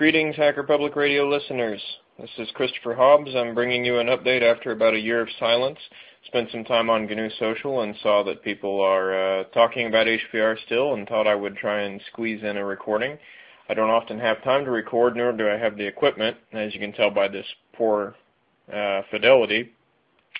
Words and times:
Greetings, 0.00 0.34
Hacker 0.34 0.62
Public 0.62 0.96
Radio 0.96 1.28
listeners. 1.28 1.78
This 2.18 2.30
is 2.38 2.48
Christopher 2.54 2.94
Hobbs. 2.94 3.32
I'm 3.36 3.54
bringing 3.54 3.84
you 3.84 3.98
an 3.98 4.06
update 4.06 4.40
after 4.40 4.72
about 4.72 4.94
a 4.94 4.98
year 4.98 5.20
of 5.20 5.28
silence. 5.38 5.78
Spent 6.24 6.50
some 6.50 6.64
time 6.64 6.88
on 6.88 7.04
GNU 7.04 7.28
Social 7.38 7.82
and 7.82 7.94
saw 8.02 8.22
that 8.22 8.42
people 8.42 8.80
are 8.80 9.40
uh, 9.40 9.44
talking 9.52 9.88
about 9.88 10.06
HPR 10.06 10.56
still 10.64 10.94
and 10.94 11.06
thought 11.06 11.26
I 11.26 11.34
would 11.34 11.54
try 11.54 11.82
and 11.82 12.00
squeeze 12.10 12.42
in 12.42 12.56
a 12.56 12.64
recording. 12.64 13.18
I 13.68 13.74
don't 13.74 13.90
often 13.90 14.18
have 14.18 14.42
time 14.42 14.64
to 14.64 14.70
record, 14.70 15.16
nor 15.16 15.32
do 15.32 15.46
I 15.46 15.58
have 15.58 15.76
the 15.76 15.86
equipment, 15.86 16.38
as 16.54 16.72
you 16.72 16.80
can 16.80 16.94
tell 16.94 17.10
by 17.10 17.28
this 17.28 17.44
poor 17.74 18.14
uh, 18.72 19.02
fidelity. 19.10 19.70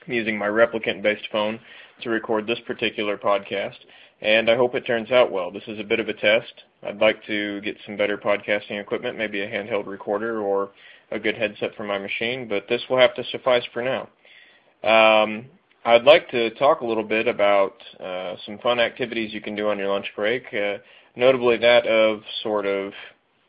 I'm 0.06 0.14
using 0.14 0.38
my 0.38 0.48
replicant-based 0.48 1.28
phone 1.30 1.60
to 2.02 2.10
record 2.10 2.46
this 2.46 2.60
particular 2.66 3.16
podcast, 3.16 3.76
and 4.20 4.50
I 4.50 4.56
hope 4.56 4.74
it 4.74 4.86
turns 4.86 5.10
out 5.10 5.32
well. 5.32 5.50
This 5.50 5.62
is 5.66 5.78
a 5.78 5.84
bit 5.84 6.00
of 6.00 6.08
a 6.08 6.14
test. 6.14 6.52
I'd 6.82 7.00
like 7.00 7.24
to 7.26 7.60
get 7.62 7.76
some 7.86 7.96
better 7.96 8.18
podcasting 8.18 8.80
equipment, 8.80 9.18
maybe 9.18 9.40
a 9.40 9.48
handheld 9.48 9.86
recorder 9.86 10.40
or 10.40 10.70
a 11.10 11.18
good 11.18 11.36
headset 11.36 11.74
for 11.76 11.84
my 11.84 11.98
machine, 11.98 12.48
but 12.48 12.66
this 12.68 12.82
will 12.88 12.98
have 12.98 13.14
to 13.14 13.24
suffice 13.24 13.64
for 13.72 13.82
now. 13.82 14.08
Um, 14.82 15.46
I'd 15.84 16.04
like 16.04 16.30
to 16.30 16.50
talk 16.50 16.80
a 16.80 16.86
little 16.86 17.04
bit 17.04 17.26
about 17.26 17.74
uh, 17.98 18.36
some 18.44 18.58
fun 18.58 18.80
activities 18.80 19.32
you 19.32 19.40
can 19.40 19.56
do 19.56 19.68
on 19.68 19.78
your 19.78 19.88
lunch 19.88 20.06
break, 20.14 20.44
uh, 20.52 20.78
notably 21.16 21.56
that 21.58 21.86
of 21.86 22.20
sort 22.42 22.66
of 22.66 22.92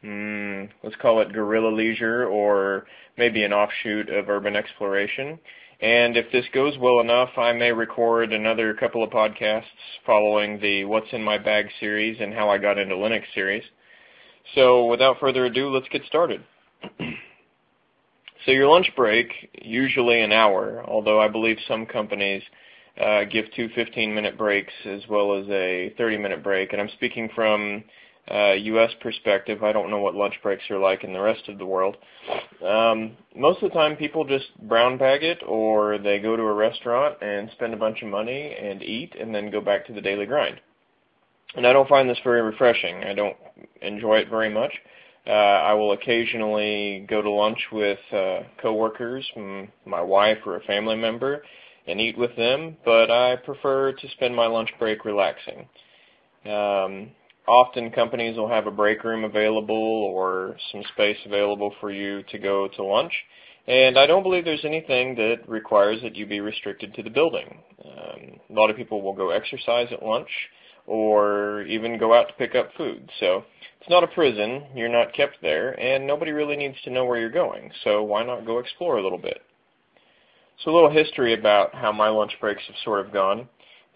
mm, 0.04 0.70
let's 0.84 0.96
call 0.98 1.22
it 1.22 1.34
guerrilla 1.34 1.70
leisure 1.70 2.26
or 2.26 2.86
maybe 3.18 3.44
an 3.44 3.54
offshoot 3.54 4.10
of 4.10 4.30
urban 4.30 4.56
exploration. 4.56 5.40
And 5.82 6.16
if 6.16 6.32
this 6.32 6.46
goes 6.54 6.78
well 6.78 7.00
enough, 7.00 7.30
I 7.38 7.54
may 7.54 7.72
record 7.72 8.34
another 8.34 8.76
couple 8.76 9.04
of 9.04 9.10
podcasts 9.10 9.64
following 10.06 10.60
the 10.60 10.86
What's 10.86 11.12
in 11.12 11.24
My 11.24 11.40
Bag 11.40 11.66
series 11.80 12.18
and 12.22 12.36
How 12.36 12.50
I 12.50 12.60
Got 12.60 12.78
into 12.78 12.94
Linux 12.94 13.24
series. 13.34 13.64
So 14.54 14.86
without 14.86 15.20
further 15.20 15.46
ado, 15.46 15.70
let's 15.70 15.88
get 15.90 16.04
started. 16.06 16.44
so 17.00 18.52
your 18.52 18.68
lunch 18.68 18.92
break, 18.96 19.32
usually 19.60 20.22
an 20.22 20.32
hour, 20.32 20.84
although 20.88 21.20
I 21.20 21.28
believe 21.28 21.58
some 21.68 21.88
companies 21.88 22.44
uh, 23.00 23.24
give 23.24 23.46
two 23.56 23.70
15-minute 23.70 24.38
breaks 24.38 24.74
as 24.86 25.02
well 25.10 25.36
as 25.36 25.48
a 25.48 25.96
30-minute 26.00 26.44
break. 26.44 26.74
And 26.74 26.82
I'm 26.82 26.90
speaking 26.90 27.28
from 27.34 27.84
uh, 28.32 28.54
U.S. 28.54 28.92
perspective, 29.02 29.64
I 29.64 29.72
don't 29.72 29.90
know 29.90 30.00
what 30.00 30.16
lunch 30.16 30.36
breaks 30.42 30.64
are 30.70 30.78
like 30.78 31.04
in 31.04 31.14
the 31.14 31.20
rest 31.20 31.50
of 31.50 31.58
the 31.58 31.66
world. 31.66 31.98
Um, 32.66 33.18
most 33.36 33.62
of 33.62 33.70
the 33.70 33.76
time, 33.76 33.96
people 33.96 34.24
just 34.24 34.46
brown 34.68 34.98
bag 34.98 35.24
it, 35.24 35.40
or 35.46 35.98
they 35.98 36.20
go 36.20 36.36
to 36.36 36.44
a 36.44 36.54
restaurant 36.54 37.18
and 37.22 37.50
spend 37.52 37.74
a 37.74 37.78
bunch 37.78 38.02
of 38.02 38.10
money 38.10 38.56
and 38.60 38.82
eat, 38.82 39.16
and 39.20 39.34
then 39.34 39.52
go 39.52 39.60
back 39.60 39.86
to 39.88 39.94
the 39.94 40.02
daily 40.02 40.26
grind. 40.26 40.62
And 41.56 41.68
I 41.68 41.74
don't 41.74 41.90
find 41.90 42.10
this 42.10 42.20
very 42.24 42.42
refreshing. 42.42 43.04
I 43.04 43.14
don't 43.14 43.36
enjoy 43.82 44.20
it 44.20 44.30
very 44.30 44.50
much. 44.50 44.72
Uh, 45.28 45.32
I 45.32 45.74
will 45.74 45.92
occasionally 45.92 47.06
go 47.08 47.22
to 47.22 47.30
lunch 47.30 47.60
with 47.72 48.00
uh, 48.12 48.40
coworkers, 48.62 49.30
my 49.86 50.02
wife 50.02 50.40
or 50.46 50.56
a 50.56 50.64
family 50.64 50.96
member, 50.96 51.44
and 51.88 52.00
eat 52.00 52.18
with 52.18 52.36
them, 52.36 52.78
but 52.86 53.12
I 53.12 53.36
prefer 53.36 53.92
to 53.92 54.10
spend 54.12 54.36
my 54.36 54.48
lunch 54.48 54.70
break 54.80 55.04
relaxing. 55.06 55.68
Um, 56.46 57.12
often 57.48 57.92
companies 57.92 58.38
will 58.38 58.50
have 58.50 58.68
a 58.68 58.72
break 58.72 59.04
room 59.04 59.24
available 59.24 59.76
or 59.76 60.56
some 60.72 60.84
space 60.94 61.18
available 61.26 61.74
for 61.80 61.92
you 61.92 62.24
to 62.32 62.38
go 62.38 62.68
to 62.68 62.84
lunch. 62.84 63.14
And 63.68 63.98
I 63.98 64.08
don't 64.08 64.24
believe 64.24 64.46
there's 64.46 64.66
anything 64.66 65.16
that 65.16 65.48
requires 65.48 66.02
that 66.02 66.16
you 66.16 66.26
be 66.26 66.40
restricted 66.40 66.94
to 66.96 67.04
the 67.04 67.10
building. 67.10 67.60
Um, 67.86 68.40
a 68.50 68.54
lot 68.54 68.70
of 68.70 68.76
people 68.76 69.02
will 69.02 69.14
go 69.14 69.30
exercise 69.30 69.88
at 69.92 70.04
lunch 70.04 70.30
or 70.88 71.62
even 71.64 72.00
go 72.00 72.14
out 72.14 72.28
to 72.28 72.34
pick 72.34 72.56
up 72.56 72.70
food. 72.76 73.10
So 73.20 73.44
it's 73.80 73.90
not 73.90 74.04
a 74.04 74.08
prison. 74.08 74.64
You're 74.76 74.90
not 74.90 75.14
kept 75.14 75.42
there, 75.42 75.80
and 75.80 76.08
nobody 76.08 76.32
really 76.32 76.56
needs 76.56 76.76
to 76.84 76.90
know 76.90 77.06
where 77.06 77.20
you're 77.20 77.30
going. 77.30 77.72
So 77.84 78.04
why 78.04 78.24
not 78.24 78.46
go 78.46 78.60
explore 78.60 78.98
a 78.98 79.04
little 79.04 79.18
bit? 79.20 79.42
So 80.64 80.72
a 80.72 80.74
little 80.74 80.92
history 80.92 81.34
about 81.34 81.74
how 81.74 81.92
my 81.92 82.10
lunch 82.10 82.34
breaks 82.40 82.64
have 82.68 82.76
sort 82.84 83.06
of 83.06 83.14
gone. 83.14 83.48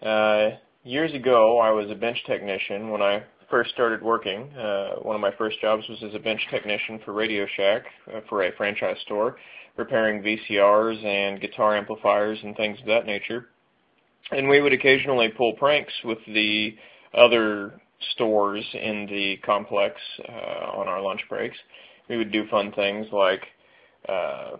Uh, 0.02 0.56
years 0.84 1.12
ago, 1.12 1.58
I 1.58 1.70
was 1.70 1.90
a 1.90 1.94
bench 1.94 2.18
technician 2.26 2.90
when 2.90 3.02
I 3.02 3.24
first 3.50 3.70
started 3.70 4.02
working, 4.02 4.52
uh, 4.56 4.96
one 5.02 5.14
of 5.14 5.20
my 5.20 5.32
first 5.36 5.60
jobs 5.60 5.84
was 5.88 6.02
as 6.02 6.14
a 6.14 6.18
bench 6.18 6.40
technician 6.50 7.00
for 7.04 7.12
Radio 7.12 7.46
Shack 7.56 7.84
uh, 8.12 8.20
for 8.28 8.42
a 8.42 8.52
franchise 8.56 8.96
store, 9.04 9.36
repairing 9.76 10.22
VCRs 10.22 11.04
and 11.04 11.40
guitar 11.40 11.76
amplifiers 11.76 12.38
and 12.42 12.56
things 12.56 12.78
of 12.80 12.86
that 12.86 13.06
nature. 13.06 13.48
And 14.30 14.48
we 14.48 14.60
would 14.60 14.72
occasionally 14.72 15.28
pull 15.28 15.52
pranks 15.54 15.92
with 16.04 16.18
the 16.26 16.74
other 17.14 17.80
stores 18.12 18.64
in 18.74 19.06
the 19.06 19.36
complex 19.44 20.00
uh, 20.28 20.78
on 20.78 20.88
our 20.88 21.00
lunch 21.00 21.20
breaks. 21.28 21.56
We 22.08 22.16
would 22.16 22.32
do 22.32 22.46
fun 22.48 22.72
things 22.72 23.06
like 23.12 23.42
uh, 24.08 24.56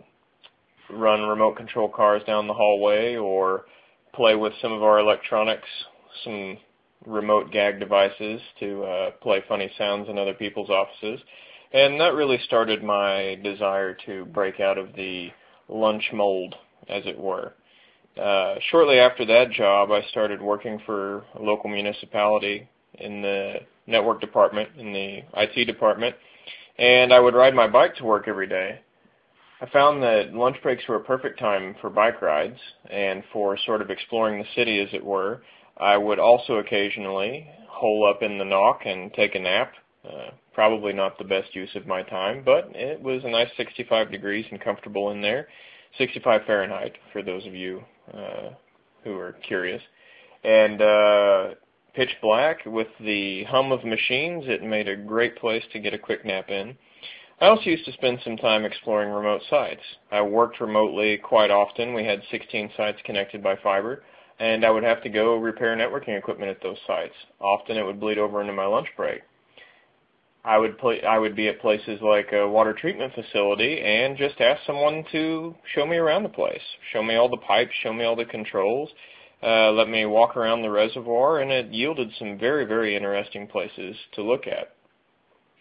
run 0.91 1.23
remote 1.23 1.57
control 1.57 1.89
cars 1.89 2.23
down 2.27 2.47
the 2.47 2.55
hallway 2.55 3.17
or 3.17 3.67
play 4.15 4.35
with 4.35 4.53
some 4.63 4.73
of 4.73 4.83
our 4.83 4.99
electronics, 4.99 5.69
some 6.25 6.57
remote 7.06 7.53
gag 7.53 7.81
devices 7.81 8.41
to 8.61 8.83
uh, 8.84 9.11
play 9.22 9.43
funny 9.49 9.71
sounds 9.78 10.09
in 10.09 10.19
other 10.19 10.34
people's 10.34 10.71
offices. 10.71 11.21
And 11.72 12.00
that 12.00 12.15
really 12.15 12.39
started 12.44 12.83
my 12.83 13.39
desire 13.43 13.97
to 14.06 14.25
break 14.27 14.61
out 14.61 14.78
of 14.78 14.94
the 14.94 15.31
lunch 15.69 16.11
mold, 16.12 16.55
as 16.89 17.05
it 17.06 17.19
were. 17.19 17.55
Uh, 18.21 18.55
shortly 18.71 18.99
after 18.99 19.25
that 19.27 19.50
job, 19.50 19.91
I 19.91 20.03
started 20.11 20.41
working 20.41 20.81
for 20.87 21.25
a 21.34 21.43
local 21.43 21.69
municipality 21.69 22.69
in 22.94 23.21
the 23.21 23.56
network 23.87 24.21
department, 24.21 24.71
in 24.78 24.93
the 24.93 25.21
IT 25.34 25.67
department, 25.67 26.17
and 26.78 27.12
I 27.12 27.21
would 27.21 27.34
ride 27.34 27.55
my 27.55 27.69
bike 27.69 27.97
to 27.97 28.05
work 28.05 28.27
every 28.27 28.47
day. 28.47 28.81
I 29.61 29.67
found 29.71 30.03
that 30.03 30.34
lunch 30.34 30.56
breaks 30.62 30.87
were 30.88 30.97
a 30.97 31.05
perfect 31.05 31.38
time 31.38 31.77
for 31.81 31.88
bike 31.88 32.21
rides 32.21 32.59
and 32.91 33.23
for 33.33 33.56
sort 33.65 33.81
of 33.81 33.91
exploring 33.91 34.38
the 34.38 34.49
city, 34.55 34.81
as 34.81 34.88
it 34.93 35.05
were, 35.05 35.43
I 35.78 35.97
would 35.97 36.19
also 36.19 36.54
occasionally 36.54 37.48
hole 37.69 38.09
up 38.09 38.22
in 38.22 38.38
the 38.38 38.44
NOC 38.44 38.87
and 38.87 39.12
take 39.12 39.34
a 39.34 39.38
nap. 39.38 39.72
Uh, 40.09 40.31
probably 40.54 40.92
not 40.92 41.19
the 41.19 41.25
best 41.25 41.54
use 41.54 41.75
of 41.75 41.87
my 41.87 42.03
time, 42.03 42.42
but 42.44 42.70
it 42.75 43.00
was 43.00 43.22
a 43.25 43.31
nice 43.31 43.48
65 43.56 44.10
degrees 44.10 44.47
and 44.50 44.60
comfortable 44.60 45.10
in 45.10 45.20
there. 45.20 45.48
65 45.98 46.42
Fahrenheit 46.47 46.92
for 47.12 47.22
those 47.22 47.44
of 47.47 47.54
you 47.54 47.82
uh, 48.14 48.50
who 49.04 49.19
are 49.19 49.32
curious. 49.47 49.82
And 50.44 50.81
uh, 50.81 51.54
pitch 51.94 52.16
black 52.22 52.64
with 52.64 52.88
the 53.00 53.44
hum 53.44 53.72
of 53.72 53.84
machines, 53.84 54.44
it 54.47 54.62
made 54.62 54.88
a 54.88 54.97
great 54.97 55.37
place 55.37 55.64
to 55.72 55.81
get 55.81 55.93
a 55.93 55.98
quick 55.98 56.25
nap 56.25 56.48
in. 56.48 56.76
I 57.41 57.48
also 57.48 57.64
used 57.64 57.84
to 57.84 57.93
spend 57.93 58.20
some 58.25 58.38
time 58.38 58.64
exploring 58.64 59.10
remote 59.10 59.43
sites. 59.50 59.82
I 60.10 60.22
worked 60.22 60.60
remotely 60.60 61.19
quite 61.19 61.50
often. 61.50 61.93
We 61.93 62.04
had 62.04 62.22
16 62.31 62.70
sites 62.76 62.98
connected 63.04 63.43
by 63.43 63.56
fiber 63.62 64.02
and 64.38 64.65
I 64.65 64.71
would 64.71 64.83
have 64.85 65.03
to 65.03 65.09
go 65.09 65.37
repair 65.37 65.77
networking 65.77 66.19
equipment 66.19 66.50
at 66.50 66.62
those 66.62 66.79
sites. 66.87 67.15
Often 67.41 67.79
it 67.79 67.85
would 67.85 68.00
bleed 68.00 68.19
over 68.19 68.41
into 68.41 68.53
my 68.53 68.67
lunch 68.67 68.88
break. 68.97 69.23
I 70.44 70.59
would 70.59 70.79
play, 70.79 71.03
I 71.03 71.19
would 71.19 71.35
be 71.35 71.49
at 71.49 71.61
places 71.61 72.00
like 72.00 72.33
a 72.33 72.49
water 72.49 72.73
treatment 72.73 73.12
facility 73.15 73.81
and 73.81 74.17
just 74.17 74.41
ask 74.41 74.65
someone 74.65 75.05
to 75.11 75.56
show 75.75 75.85
me 75.85 75.97
around 75.97 76.23
the 76.23 76.29
place, 76.29 76.62
show 76.93 77.03
me 77.03 77.17
all 77.17 77.29
the 77.29 77.37
pipes, 77.37 77.73
show 77.83 77.93
me 77.93 78.05
all 78.05 78.15
the 78.15 78.25
controls, 78.25 78.91
uh, 79.43 79.73
let 79.73 79.88
me 79.88 80.06
walk 80.06 80.37
around 80.37 80.62
the 80.62 80.71
reservoir, 80.71 81.41
and 81.41 81.50
it 81.50 81.73
yielded 81.73 82.11
some 82.19 82.39
very, 82.39 82.65
very 82.65 82.94
interesting 82.94 83.49
places 83.49 83.97
to 84.12 84.23
look 84.23 84.47
at. 84.47 84.73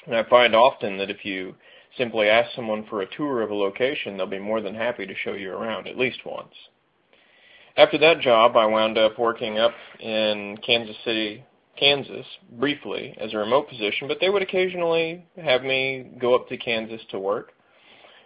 And 0.06 0.16
I 0.16 0.24
find 0.30 0.56
often 0.56 0.98
that 1.00 1.10
if 1.10 1.26
you 1.26 1.56
simply 1.98 2.28
ask 2.30 2.56
someone 2.56 2.86
for 2.90 3.02
a 3.02 3.16
tour 3.18 3.42
of 3.42 3.50
a 3.50 3.56
location, 3.56 4.18
they'll 4.18 4.28
be 4.28 4.40
more 4.40 4.62
than 4.62 4.76
happy 4.76 5.06
to 5.08 5.16
show 5.16 5.34
you 5.34 5.52
around 5.52 5.88
at 5.88 5.98
least 5.98 6.20
once. 6.26 6.54
After 7.78 7.98
that 7.98 8.22
job, 8.22 8.56
I 8.56 8.66
wound 8.66 8.98
up 8.98 9.20
working 9.20 9.60
up 9.60 9.74
in 10.00 10.58
Kansas 10.66 10.96
City, 11.04 11.44
Kansas, 11.78 12.26
briefly 12.54 13.18
as 13.20 13.34
a 13.34 13.38
remote 13.38 13.68
position, 13.68 14.08
but 14.08 14.20
they 14.22 14.30
would 14.30 14.42
occasionally 14.42 15.26
have 15.44 15.64
me 15.64 16.10
go 16.20 16.36
up 16.36 16.48
to 16.48 16.58
Kansas 16.58 17.02
to 17.12 17.20
work. 17.20 17.52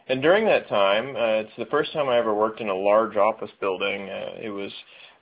And 0.07 0.21
during 0.21 0.45
that 0.45 0.69
time, 0.69 1.15
uh, 1.15 1.41
it's 1.41 1.51
the 1.57 1.65
first 1.65 1.93
time 1.93 2.09
I 2.09 2.17
ever 2.17 2.33
worked 2.33 2.61
in 2.61 2.69
a 2.69 2.75
large 2.75 3.15
office 3.15 3.49
building. 3.59 4.09
Uh, 4.09 4.33
it 4.39 4.49
was, 4.49 4.71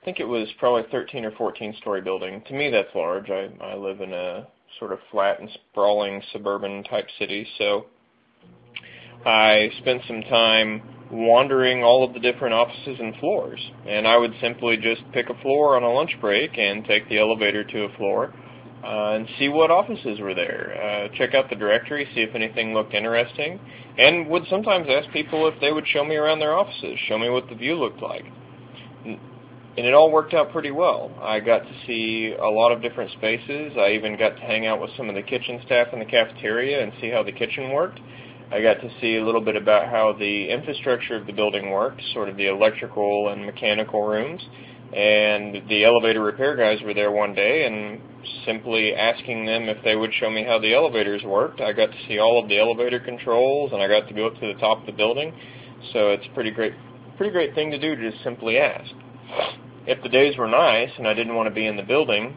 I 0.02 0.04
think 0.04 0.20
it 0.20 0.28
was 0.28 0.46
probably 0.58 0.84
13 0.90 1.24
or 1.24 1.30
14 1.32 1.74
story 1.80 2.02
building. 2.02 2.42
To 2.48 2.54
me, 2.54 2.70
that's 2.70 2.94
large. 2.94 3.30
I, 3.30 3.48
I 3.62 3.76
live 3.76 4.02
in 4.02 4.12
a 4.12 4.46
sort 4.78 4.92
of 4.92 4.98
flat 5.10 5.40
and 5.40 5.48
sprawling 5.70 6.22
suburban 6.32 6.84
type 6.84 7.06
city, 7.18 7.46
so 7.56 7.86
I 9.24 9.70
spent 9.80 10.02
some 10.06 10.22
time 10.22 10.82
wandering 11.10 11.82
all 11.82 12.04
of 12.04 12.12
the 12.12 12.20
different 12.20 12.54
offices 12.54 12.98
and 12.98 13.14
floors. 13.16 13.60
And 13.86 14.06
I 14.06 14.16
would 14.16 14.34
simply 14.40 14.76
just 14.76 15.02
pick 15.12 15.28
a 15.30 15.42
floor 15.42 15.76
on 15.76 15.82
a 15.82 15.92
lunch 15.92 16.16
break 16.20 16.58
and 16.58 16.84
take 16.84 17.08
the 17.08 17.18
elevator 17.18 17.64
to 17.64 17.84
a 17.84 17.96
floor 17.96 18.34
uh, 18.84 19.14
and 19.14 19.28
see 19.38 19.48
what 19.48 19.70
offices 19.70 20.20
were 20.20 20.34
there. 20.34 20.74
Uh, 20.80 21.16
check 21.16 21.34
out 21.34 21.50
the 21.50 21.56
directory, 21.56 22.08
see 22.14 22.20
if 22.20 22.34
anything 22.34 22.74
looked 22.74 22.94
interesting, 22.94 23.58
and 23.96 24.28
would 24.28 24.44
sometimes 24.48 24.86
ask 24.88 25.10
people 25.12 25.48
if 25.48 25.60
they 25.60 25.72
would 25.72 25.86
show 25.86 26.04
me 26.04 26.16
around 26.16 26.38
their 26.38 26.56
offices, 26.56 26.98
show 27.08 27.18
me 27.18 27.28
what 27.28 27.48
the 27.48 27.54
view 27.54 27.74
looked 27.74 28.02
like. 28.02 28.24
And 29.04 29.86
it 29.86 29.94
all 29.94 30.10
worked 30.10 30.34
out 30.34 30.50
pretty 30.50 30.72
well. 30.72 31.12
I 31.22 31.38
got 31.38 31.60
to 31.60 31.72
see 31.86 32.34
a 32.36 32.48
lot 32.48 32.72
of 32.72 32.82
different 32.82 33.12
spaces. 33.12 33.74
I 33.78 33.92
even 33.92 34.18
got 34.18 34.30
to 34.30 34.40
hang 34.40 34.66
out 34.66 34.80
with 34.80 34.90
some 34.96 35.08
of 35.08 35.14
the 35.14 35.22
kitchen 35.22 35.60
staff 35.64 35.88
in 35.92 36.00
the 36.00 36.04
cafeteria 36.04 36.82
and 36.82 36.92
see 37.00 37.10
how 37.10 37.22
the 37.22 37.30
kitchen 37.30 37.70
worked. 37.70 38.00
I 38.50 38.62
got 38.62 38.80
to 38.80 38.90
see 39.00 39.16
a 39.16 39.24
little 39.24 39.42
bit 39.42 39.56
about 39.56 39.88
how 39.88 40.14
the 40.18 40.48
infrastructure 40.50 41.16
of 41.16 41.26
the 41.26 41.32
building 41.34 41.70
worked, 41.70 42.00
sort 42.14 42.30
of 42.30 42.36
the 42.38 42.46
electrical 42.46 43.28
and 43.28 43.44
mechanical 43.44 44.02
rooms. 44.06 44.42
And 44.96 45.68
the 45.68 45.84
elevator 45.84 46.22
repair 46.22 46.56
guys 46.56 46.80
were 46.82 46.94
there 46.94 47.10
one 47.10 47.34
day 47.34 47.66
and 47.66 48.00
simply 48.46 48.94
asking 48.94 49.44
them 49.44 49.68
if 49.68 49.76
they 49.84 49.96
would 49.96 50.14
show 50.14 50.30
me 50.30 50.44
how 50.44 50.58
the 50.58 50.72
elevators 50.72 51.22
worked. 51.24 51.60
I 51.60 51.74
got 51.74 51.90
to 51.92 51.98
see 52.08 52.18
all 52.18 52.42
of 52.42 52.48
the 52.48 52.58
elevator 52.58 52.98
controls 52.98 53.72
and 53.72 53.82
I 53.82 53.88
got 53.88 54.08
to 54.08 54.14
go 54.14 54.28
up 54.28 54.40
to 54.40 54.46
the 54.46 54.58
top 54.58 54.80
of 54.80 54.86
the 54.86 54.92
building. 54.92 55.34
So 55.92 56.12
it's 56.12 56.24
a 56.24 56.34
pretty 56.34 56.50
great, 56.50 56.72
pretty 57.18 57.32
great 57.32 57.54
thing 57.54 57.70
to 57.70 57.78
do 57.78 57.96
to 57.96 58.10
just 58.10 58.24
simply 58.24 58.56
ask. 58.56 58.90
If 59.86 60.02
the 60.02 60.08
days 60.08 60.38
were 60.38 60.48
nice 60.48 60.90
and 60.96 61.06
I 61.06 61.12
didn't 61.12 61.34
want 61.34 61.50
to 61.50 61.54
be 61.54 61.66
in 61.66 61.76
the 61.76 61.82
building, 61.82 62.34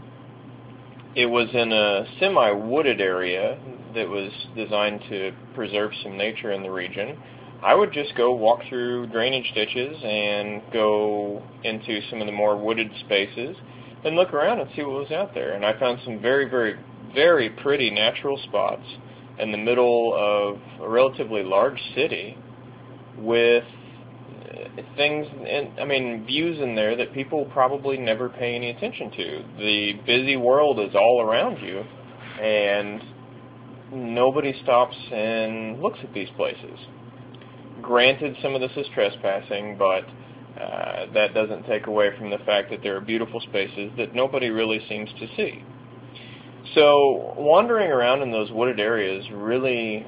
it 1.15 1.27
was 1.27 1.47
in 1.53 1.71
a 1.71 2.05
semi-wooded 2.19 2.99
area 2.99 3.57
that 3.95 4.07
was 4.07 4.31
designed 4.55 5.01
to 5.09 5.31
preserve 5.55 5.91
some 6.03 6.17
nature 6.17 6.51
in 6.51 6.63
the 6.63 6.71
region. 6.71 7.17
I 7.63 7.75
would 7.75 7.91
just 7.93 8.15
go 8.15 8.33
walk 8.33 8.61
through 8.69 9.07
drainage 9.07 9.51
ditches 9.53 9.97
and 10.03 10.61
go 10.73 11.43
into 11.63 12.01
some 12.09 12.19
of 12.19 12.25
the 12.25 12.33
more 12.33 12.57
wooded 12.57 12.91
spaces 13.05 13.55
and 14.03 14.15
look 14.15 14.33
around 14.33 14.59
and 14.59 14.69
see 14.75 14.81
what 14.81 15.01
was 15.01 15.11
out 15.11 15.33
there. 15.33 15.53
And 15.53 15.63
I 15.63 15.79
found 15.79 15.99
some 16.03 16.19
very, 16.19 16.49
very, 16.49 16.75
very 17.13 17.49
pretty 17.49 17.91
natural 17.91 18.39
spots 18.47 18.83
in 19.37 19.51
the 19.51 19.57
middle 19.57 20.13
of 20.15 20.81
a 20.81 20.89
relatively 20.89 21.43
large 21.43 21.79
city 21.95 22.37
with 23.17 23.63
uh, 23.63 24.81
things, 24.95 25.27
and 25.47 25.79
I 25.79 25.85
mean, 25.85 26.25
views 26.25 26.59
in 26.59 26.75
there 26.75 26.95
that 26.95 27.13
people 27.13 27.45
probably 27.53 27.97
never 27.97 28.29
pay 28.29 28.55
any 28.55 28.71
attention 28.71 29.11
to. 29.11 29.43
The 29.59 29.93
busy 30.05 30.35
world 30.35 30.79
is 30.79 30.95
all 30.95 31.21
around 31.21 31.61
you, 31.61 31.83
and 32.41 33.01
nobody 33.91 34.53
stops 34.63 34.95
and 35.11 35.81
looks 35.81 35.99
at 36.03 36.13
these 36.13 36.29
places. 36.35 36.79
Granted, 37.81 38.37
some 38.41 38.55
of 38.55 38.61
this 38.61 38.71
is 38.77 38.87
trespassing, 38.93 39.77
but 39.77 40.05
uh, 40.59 41.05
that 41.13 41.33
doesn't 41.33 41.65
take 41.65 41.87
away 41.87 42.15
from 42.17 42.29
the 42.29 42.37
fact 42.39 42.69
that 42.69 42.81
there 42.83 42.95
are 42.95 43.01
beautiful 43.01 43.39
spaces 43.41 43.91
that 43.97 44.13
nobody 44.13 44.49
really 44.49 44.81
seems 44.87 45.09
to 45.19 45.27
see. 45.35 45.63
So 46.75 47.33
wandering 47.37 47.91
around 47.91 48.21
in 48.21 48.31
those 48.31 48.51
wooded 48.51 48.79
areas 48.79 49.25
really 49.33 50.05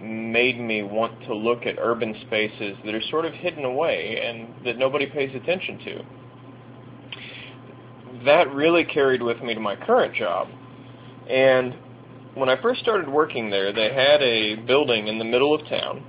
made 0.00 0.60
me 0.60 0.82
want 0.82 1.20
to 1.22 1.34
look 1.34 1.66
at 1.66 1.76
urban 1.78 2.14
spaces 2.26 2.76
that 2.84 2.94
are 2.94 3.02
sort 3.10 3.24
of 3.24 3.32
hidden 3.32 3.64
away 3.64 4.20
and 4.22 4.64
that 4.64 4.78
nobody 4.78 5.06
pays 5.06 5.34
attention 5.34 5.78
to. 5.78 6.04
That 8.24 8.52
really 8.54 8.84
carried 8.84 9.22
with 9.22 9.42
me 9.42 9.54
to 9.54 9.60
my 9.60 9.76
current 9.76 10.14
job. 10.14 10.48
And 11.28 11.74
when 12.34 12.48
I 12.48 12.60
first 12.60 12.80
started 12.80 13.08
working 13.08 13.50
there, 13.50 13.72
they 13.72 13.92
had 13.92 14.22
a 14.22 14.56
building 14.56 15.08
in 15.08 15.18
the 15.18 15.24
middle 15.24 15.54
of 15.54 15.66
town 15.68 16.04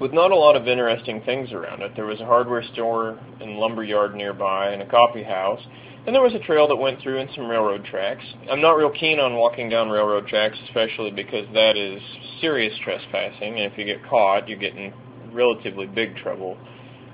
with 0.00 0.12
not 0.14 0.30
a 0.30 0.36
lot 0.36 0.56
of 0.56 0.66
interesting 0.66 1.20
things 1.22 1.52
around 1.52 1.82
it. 1.82 1.92
There 1.94 2.06
was 2.06 2.20
a 2.20 2.24
hardware 2.24 2.62
store 2.72 3.18
and 3.40 3.58
lumber 3.58 3.84
yard 3.84 4.14
nearby 4.14 4.70
and 4.70 4.80
a 4.80 4.88
coffee 4.88 5.22
house, 5.22 5.60
and 6.06 6.14
there 6.14 6.22
was 6.22 6.32
a 6.34 6.38
trail 6.38 6.66
that 6.68 6.76
went 6.76 7.02
through 7.02 7.18
and 7.18 7.28
some 7.34 7.48
railroad 7.48 7.84
tracks. 7.84 8.24
I'm 8.50 8.62
not 8.62 8.72
real 8.72 8.90
keen 8.90 9.20
on 9.20 9.34
walking 9.34 9.68
down 9.68 9.90
railroad 9.90 10.26
tracks, 10.26 10.56
especially 10.64 11.10
because 11.10 11.46
that 11.52 11.76
is 11.76 12.00
serious 12.40 12.72
trespassing, 12.82 13.60
and 13.60 13.70
if 13.70 13.78
you 13.78 13.84
get 13.84 14.02
caught, 14.08 14.48
you 14.48 14.56
get 14.56 14.74
in 14.74 14.94
relatively 15.34 15.86
big 15.86 16.16
trouble. 16.16 16.56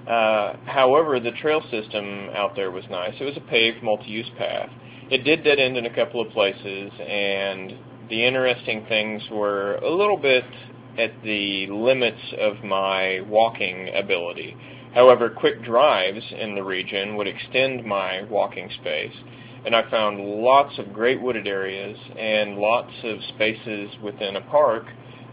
Uh, 0.08 0.54
however, 0.66 1.18
the 1.18 1.32
trail 1.32 1.60
system 1.72 2.30
out 2.34 2.54
there 2.54 2.70
was 2.70 2.84
nice. 2.88 3.14
It 3.18 3.24
was 3.24 3.36
a 3.36 3.40
paved 3.40 3.82
multi-use 3.82 4.30
path. 4.38 4.70
It 5.10 5.24
did 5.24 5.42
dead 5.42 5.58
end 5.58 5.76
in 5.76 5.86
a 5.86 5.94
couple 5.94 6.20
of 6.20 6.32
places, 6.32 6.92
and 7.00 7.74
the 8.08 8.24
interesting 8.24 8.84
things 8.88 9.22
were 9.30 9.76
a 9.76 9.90
little 9.90 10.16
bit 10.16 10.44
at 10.98 11.10
the 11.22 11.66
limits 11.68 12.34
of 12.38 12.64
my 12.64 13.20
walking 13.28 13.90
ability. 13.94 14.56
However, 14.94 15.28
quick 15.28 15.62
drives 15.62 16.24
in 16.38 16.54
the 16.54 16.62
region 16.62 17.16
would 17.16 17.26
extend 17.26 17.84
my 17.84 18.22
walking 18.30 18.70
space, 18.80 19.14
and 19.66 19.74
I 19.74 19.90
found 19.90 20.20
lots 20.20 20.78
of 20.78 20.92
great 20.92 21.20
wooded 21.20 21.46
areas 21.46 21.98
and 22.18 22.56
lots 22.56 22.92
of 23.04 23.18
spaces 23.34 23.90
within 24.02 24.36
a 24.36 24.40
park 24.42 24.84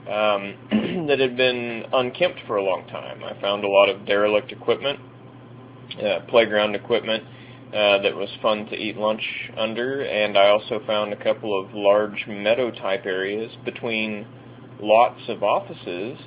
um, 0.09 0.55
that 1.07 1.19
had 1.19 1.37
been 1.37 1.85
unkempt 1.93 2.41
for 2.45 2.57
a 2.57 2.63
long 2.63 2.85
time. 2.87 3.23
I 3.23 3.39
found 3.39 3.63
a 3.63 3.69
lot 3.69 3.87
of 3.87 4.05
derelict 4.05 4.51
equipment, 4.51 4.99
uh, 6.03 6.19
playground 6.27 6.75
equipment, 6.75 7.23
uh, 7.73 8.01
that 8.03 8.15
was 8.15 8.29
fun 8.41 8.67
to 8.67 8.75
eat 8.75 8.97
lunch 8.97 9.23
under, 9.57 10.01
and 10.01 10.37
I 10.37 10.49
also 10.49 10.79
found 10.85 11.11
a 11.11 11.23
couple 11.23 11.59
of 11.59 11.73
large 11.73 12.25
meadow 12.27 12.69
type 12.69 13.05
areas 13.05 13.51
between 13.65 14.27
lots 14.79 15.21
of 15.27 15.41
offices 15.41 16.19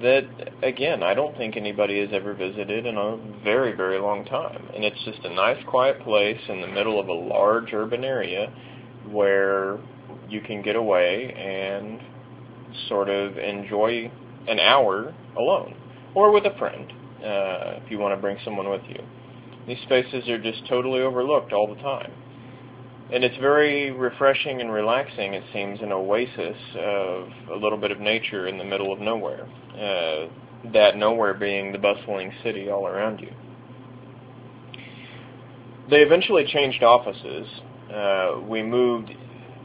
that, 0.00 0.24
again, 0.62 1.02
I 1.02 1.14
don't 1.14 1.36
think 1.36 1.56
anybody 1.56 2.00
has 2.00 2.10
ever 2.12 2.34
visited 2.34 2.86
in 2.86 2.96
a 2.96 3.18
very, 3.42 3.74
very 3.74 3.98
long 3.98 4.24
time. 4.24 4.68
And 4.74 4.84
it's 4.84 5.02
just 5.04 5.24
a 5.24 5.30
nice, 5.30 5.62
quiet 5.66 6.00
place 6.02 6.40
in 6.48 6.60
the 6.60 6.66
middle 6.66 7.00
of 7.00 7.08
a 7.08 7.12
large 7.12 7.72
urban 7.72 8.04
area 8.04 8.52
where 9.10 9.78
you 10.28 10.40
can 10.40 10.62
get 10.62 10.76
away 10.76 11.32
and 11.32 12.00
sort 12.88 13.08
of 13.08 13.38
enjoy 13.38 14.10
an 14.48 14.58
hour 14.58 15.14
alone 15.36 15.74
or 16.14 16.32
with 16.32 16.44
a 16.44 16.56
friend 16.58 16.92
uh, 17.18 17.80
if 17.82 17.90
you 17.90 17.98
want 17.98 18.14
to 18.14 18.20
bring 18.20 18.36
someone 18.44 18.68
with 18.68 18.82
you. 18.88 19.02
These 19.66 19.78
spaces 19.84 20.28
are 20.28 20.42
just 20.42 20.66
totally 20.68 21.00
overlooked 21.00 21.52
all 21.52 21.72
the 21.72 21.80
time. 21.80 22.12
And 23.12 23.24
it's 23.24 23.36
very 23.36 23.90
refreshing 23.90 24.60
and 24.60 24.72
relaxing, 24.72 25.34
it 25.34 25.44
seems, 25.52 25.80
an 25.80 25.92
oasis 25.92 26.56
of 26.76 27.28
a 27.52 27.56
little 27.56 27.78
bit 27.78 27.90
of 27.90 28.00
nature 28.00 28.48
in 28.48 28.58
the 28.58 28.64
middle 28.64 28.92
of 28.92 29.00
nowhere. 29.00 29.46
Uh, 29.74 30.28
that 30.72 30.96
nowhere 30.96 31.34
being 31.34 31.72
the 31.72 31.78
bustling 31.78 32.32
city 32.42 32.70
all 32.70 32.86
around 32.86 33.20
you. 33.20 33.32
They 35.90 35.98
eventually 35.98 36.46
changed 36.46 36.82
offices. 36.82 37.48
Uh, 37.92 38.40
we 38.48 38.62
moved 38.62 39.10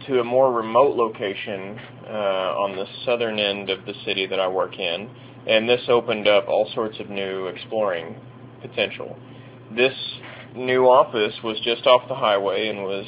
to 0.07 0.19
a 0.19 0.23
more 0.23 0.51
remote 0.51 0.95
location 0.95 1.79
uh, 2.05 2.53
on 2.57 2.75
the 2.75 2.85
southern 3.05 3.39
end 3.39 3.69
of 3.69 3.85
the 3.85 3.93
city 4.05 4.25
that 4.27 4.39
I 4.39 4.47
work 4.47 4.77
in, 4.77 5.09
and 5.47 5.69
this 5.69 5.81
opened 5.87 6.27
up 6.27 6.47
all 6.47 6.69
sorts 6.73 6.99
of 6.99 7.09
new 7.09 7.47
exploring 7.47 8.15
potential. 8.61 9.17
This 9.77 9.93
new 10.55 10.85
office 10.89 11.35
was 11.43 11.59
just 11.63 11.85
off 11.85 12.07
the 12.07 12.15
highway 12.15 12.69
and 12.69 12.79
was 12.79 13.05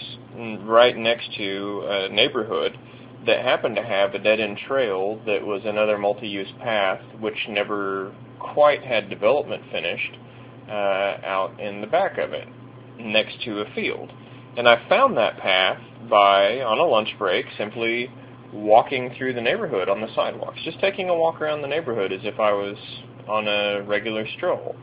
right 0.67 0.95
next 0.95 1.33
to 1.35 1.83
a 1.87 2.09
neighborhood 2.09 2.77
that 3.25 3.43
happened 3.43 3.75
to 3.77 3.83
have 3.83 4.13
a 4.13 4.19
dead-end 4.19 4.59
trail 4.67 5.19
that 5.25 5.43
was 5.43 5.63
another 5.65 5.97
multi-use 5.97 6.51
path 6.59 7.01
which 7.19 7.47
never 7.49 8.13
quite 8.39 8.83
had 8.83 9.09
development 9.09 9.63
finished 9.71 10.11
uh, 10.69 11.17
out 11.25 11.59
in 11.59 11.81
the 11.81 11.87
back 11.87 12.19
of 12.19 12.33
it 12.33 12.47
next 12.99 13.41
to 13.45 13.61
a 13.61 13.73
field. 13.73 14.11
And 14.55 14.69
I 14.69 14.87
found 14.87 15.17
that 15.17 15.39
path 15.39 15.81
by, 16.07 16.61
on 16.61 16.77
a 16.77 16.83
lunch 16.83 17.15
break, 17.17 17.47
simply 17.57 18.11
walking 18.53 19.15
through 19.17 19.33
the 19.33 19.41
neighborhood 19.41 19.89
on 19.89 20.01
the 20.01 20.13
sidewalks, 20.15 20.59
just 20.63 20.79
taking 20.79 21.09
a 21.09 21.15
walk 21.15 21.41
around 21.41 21.63
the 21.63 21.67
neighborhood 21.67 22.11
as 22.11 22.21
if 22.23 22.39
I 22.39 22.51
was 22.51 22.77
on 23.27 23.47
a 23.47 23.81
regular 23.87 24.27
stroll. 24.37 24.75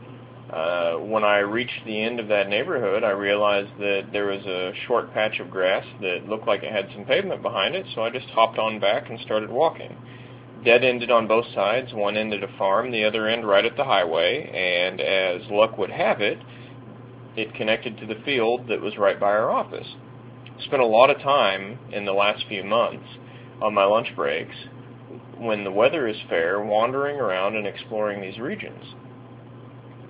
Uh, 0.51 0.93
when 0.99 1.25
I 1.25 1.39
reached 1.39 1.85
the 1.85 2.01
end 2.01 2.21
of 2.21 2.29
that 2.29 2.47
neighborhood, 2.47 3.03
I 3.03 3.09
realized 3.09 3.71
that 3.79 4.07
there 4.13 4.27
was 4.27 4.45
a 4.45 4.71
short 4.87 5.13
patch 5.13 5.39
of 5.39 5.51
grass 5.51 5.85
that 5.99 6.29
looked 6.29 6.47
like 6.47 6.63
it 6.63 6.71
had 6.71 6.89
some 6.93 7.03
pavement 7.03 7.41
behind 7.41 7.75
it, 7.75 7.85
so 7.93 8.03
I 8.03 8.09
just 8.09 8.29
hopped 8.29 8.57
on 8.57 8.79
back 8.79 9.09
and 9.09 9.19
started 9.19 9.49
walking. 9.49 9.97
Dead-ended 10.63 11.11
on 11.11 11.27
both 11.27 11.45
sides, 11.53 11.93
one 11.93 12.15
end 12.15 12.33
at 12.33 12.43
a 12.43 12.57
farm, 12.57 12.91
the 12.91 13.03
other 13.03 13.27
end 13.27 13.45
right 13.45 13.65
at 13.65 13.75
the 13.75 13.83
highway, 13.83 14.49
and 14.53 15.01
as 15.01 15.41
luck 15.51 15.77
would 15.77 15.91
have 15.91 16.21
it, 16.21 16.39
it 17.35 17.53
connected 17.53 17.97
to 17.97 18.05
the 18.05 18.21
field 18.23 18.67
that 18.69 18.81
was 18.81 18.97
right 18.97 19.19
by 19.19 19.27
our 19.27 19.51
office. 19.51 19.95
Spent 20.61 20.81
a 20.81 20.85
lot 20.85 21.09
of 21.09 21.19
time 21.19 21.77
in 21.91 22.05
the 22.05 22.13
last 22.13 22.45
few 22.47 22.63
months 22.63 23.05
on 23.61 23.73
my 23.73 23.83
lunch 23.83 24.15
breaks 24.15 24.55
when 25.37 25.63
the 25.63 25.71
weather 25.71 26.07
is 26.07 26.17
fair 26.29 26.61
wandering 26.61 27.17
around 27.17 27.55
and 27.55 27.67
exploring 27.67 28.21
these 28.21 28.39
regions. 28.39 28.95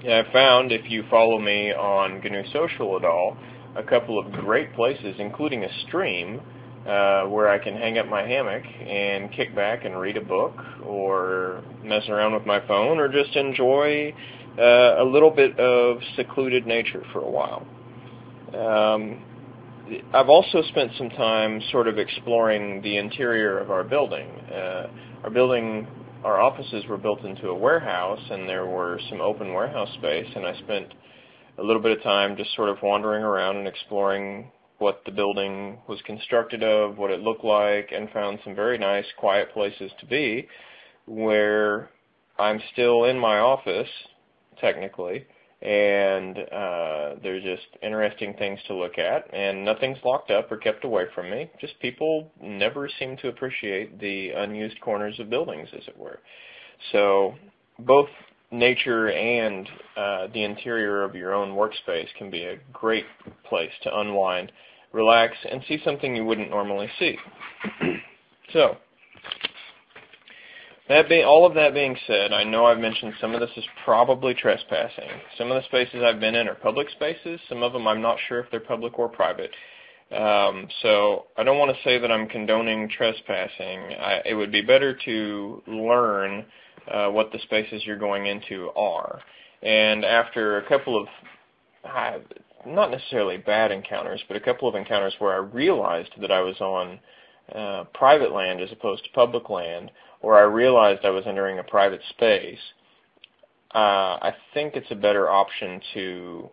I 0.08 0.24
found, 0.32 0.72
if 0.72 0.90
you 0.90 1.04
follow 1.10 1.38
me 1.38 1.74
on 1.74 2.22
GNU 2.22 2.44
Social 2.54 2.96
at 2.98 3.04
all, 3.04 3.38
a 3.76 3.84
couple 3.84 4.18
of 4.18 4.32
great 4.32 4.74
places, 4.74 5.16
including 5.20 5.64
a 5.66 5.70
stream, 5.88 6.42
uh, 6.88 7.24
where 7.24 7.50
I 7.50 7.60
can 7.60 7.76
hang 7.76 7.98
up 7.98 8.08
my 8.08 8.22
hammock 8.22 8.64
and 8.64 9.30
kick 9.34 9.54
back 9.54 9.84
and 9.84 10.00
read 10.00 10.16
a 10.16 10.22
book 10.22 10.56
or 10.86 11.62
mess 11.84 12.08
around 12.08 12.34
with 12.34 12.46
my 12.46 12.66
phone 12.66 13.00
or 13.00 13.10
just 13.10 13.36
enjoy 13.36 14.14
uh, 14.58 15.04
a 15.04 15.04
little 15.04 15.30
bit 15.30 15.60
of 15.60 15.98
secluded 16.16 16.66
nature 16.66 17.04
for 17.12 17.20
a 17.20 17.30
while. 17.30 17.68
Um, 18.56 19.22
I've 20.14 20.30
also 20.30 20.62
spent 20.70 20.92
some 20.98 21.10
time 21.10 21.62
sort 21.72 21.90
of 21.90 21.98
exploring 21.98 22.82
the 22.82 22.98
interior 22.98 23.60
of 23.60 23.70
our 23.70 23.84
building. 23.84 24.30
Uh, 24.30 24.88
our 25.24 25.30
building 25.30 25.88
our 26.24 26.42
offices 26.42 26.86
were 26.88 26.98
built 26.98 27.24
into 27.24 27.50
a 27.50 27.56
warehouse, 27.56 28.22
and 28.30 28.48
there 28.48 28.66
were 28.66 29.00
some 29.10 29.22
open 29.22 29.54
warehouse 29.54 29.90
space, 29.94 30.28
and 30.36 30.46
I 30.46 30.58
spent 30.60 30.94
a 31.58 31.64
little 31.64 31.82
bit 31.82 31.98
of 31.98 32.04
time 32.04 32.36
just 32.38 32.56
sort 32.56 32.70
of 32.70 32.78
wandering 32.82 33.24
around 33.24 33.58
and 33.58 33.68
exploring 33.68 34.52
what 34.80 35.02
the 35.06 35.12
building 35.12 35.80
was 35.88 36.00
constructed 36.06 36.64
of, 36.64 36.98
what 36.98 37.12
it 37.12 37.22
looked 37.22 37.44
like, 37.44 37.92
and 37.92 38.10
found 38.12 38.40
some 38.44 38.56
very 38.56 38.78
nice, 38.78 39.06
quiet 39.18 39.52
places 39.54 39.92
to 40.00 40.06
be 40.06 40.48
where 41.06 41.90
I'm 42.38 42.62
still 42.74 43.06
in 43.06 43.18
my 43.18 43.40
office, 43.40 43.90
technically, 44.60 45.26
and 45.62 46.38
uh, 46.38 47.16
there's 47.24 47.44
just 47.44 47.66
interesting 47.82 48.36
things 48.36 48.60
to 48.68 48.76
look 48.76 48.98
at, 49.00 49.34
and 49.34 49.66
nothing's 49.66 49.98
locked 50.06 50.30
up 50.30 50.52
or 50.52 50.58
kept 50.58 50.86
away 50.86 51.06
from 51.16 51.32
me. 51.32 51.50
Just 51.60 51.80
people 51.80 52.32
never 52.42 52.88
seem 53.00 53.18
to 53.18 53.30
appreciate 53.30 54.00
the 54.00 54.32
unused 54.32 54.80
corners 54.82 55.20
of 55.20 55.30
buildings, 55.30 55.68
as 55.76 55.88
it 55.88 55.98
were. 55.98 56.20
So 56.92 57.36
both 57.80 58.10
nature 58.52 59.10
and 59.10 59.68
uh, 59.98 60.28
the 60.34 60.44
interior 60.44 61.04
of 61.04 61.16
your 61.16 61.34
own 61.34 61.50
workspace 61.50 62.08
can 62.18 62.30
be 62.30 62.44
a 62.44 62.60
great 62.72 63.06
place 63.50 63.72
to 63.84 64.00
unwind, 64.00 64.52
relax, 64.94 65.34
and 65.50 65.62
see 65.68 65.80
something 65.84 66.16
you 66.16 66.24
wouldn't 66.24 66.50
normally 66.50 66.90
see. 67.00 67.18
so 68.54 68.78
that 70.90 71.10
being, 71.10 71.26
all 71.26 71.46
of 71.46 71.54
that 71.56 71.74
being 71.74 71.98
said, 72.08 72.32
I 72.32 72.44
know 72.44 72.66
I've 72.66 72.80
mentioned 72.80 73.14
some 73.20 73.34
of 73.34 73.42
this 73.42 73.50
is 73.58 73.66
probably 73.84 74.34
trespassing. 74.34 75.10
Some 75.38 75.52
of 75.52 75.62
the 75.62 75.68
spaces 75.68 76.02
I've 76.04 76.20
been 76.20 76.36
in 76.36 76.48
are 76.48 76.56
public 76.56 76.90
spaces. 76.92 77.40
Some 77.50 77.64
of 77.64 77.74
them 77.74 77.88
I'm 77.88 78.02
not 78.02 78.18
sure 78.28 78.40
if 78.40 78.50
they're 78.52 78.60
public 78.60 78.98
or 78.98 79.10
private. 79.10 79.52
Um, 80.12 80.68
so 80.82 81.26
I 81.38 81.44
don't 81.44 81.58
want 81.58 81.76
to 81.76 81.84
say 81.84 82.00
that 82.00 82.12
I'm 82.12 82.28
condoning 82.28 82.90
trespassing. 82.90 83.94
I, 84.00 84.22
it 84.26 84.34
would 84.34 84.52
be 84.52 84.62
better 84.62 84.98
to 85.06 85.64
learn 85.68 86.46
uh, 86.90 87.10
what 87.10 87.32
the 87.32 87.40
spaces 87.40 87.84
you're 87.86 87.98
going 87.98 88.26
into 88.26 88.70
are. 88.78 89.20
And 89.62 90.06
after 90.06 90.60
a 90.60 90.70
couple 90.70 91.02
of, 91.02 91.08
uh, 91.84 92.20
not 92.66 92.92
necessarily 92.92 93.38
bad 93.38 93.72
encounters, 93.72 94.24
but 94.30 94.38
a 94.38 94.40
couple 94.40 94.70
of 94.70 94.76
encounters 94.76 95.16
where 95.20 95.34
I 95.34 95.38
realized 95.38 96.12
that 96.22 96.32
I 96.32 96.40
was 96.40 96.60
on 96.62 97.00
uh, 97.54 97.84
private 97.94 98.32
land 98.32 98.62
as 98.62 98.72
opposed 98.72 99.04
to 99.04 99.10
public 99.12 99.50
land, 99.50 99.92
or 100.22 100.38
I 100.38 100.44
realized 100.44 101.06
I 101.06 101.10
was 101.10 101.26
entering 101.28 101.60
a 101.60 101.64
private 101.64 102.02
space, 102.10 102.60
uh, 103.74 104.18
I 104.22 104.34
think 104.54 104.76
it's 104.76 104.92
a 104.92 104.96
better 104.96 105.30
option 105.30 105.82
to 105.94 106.50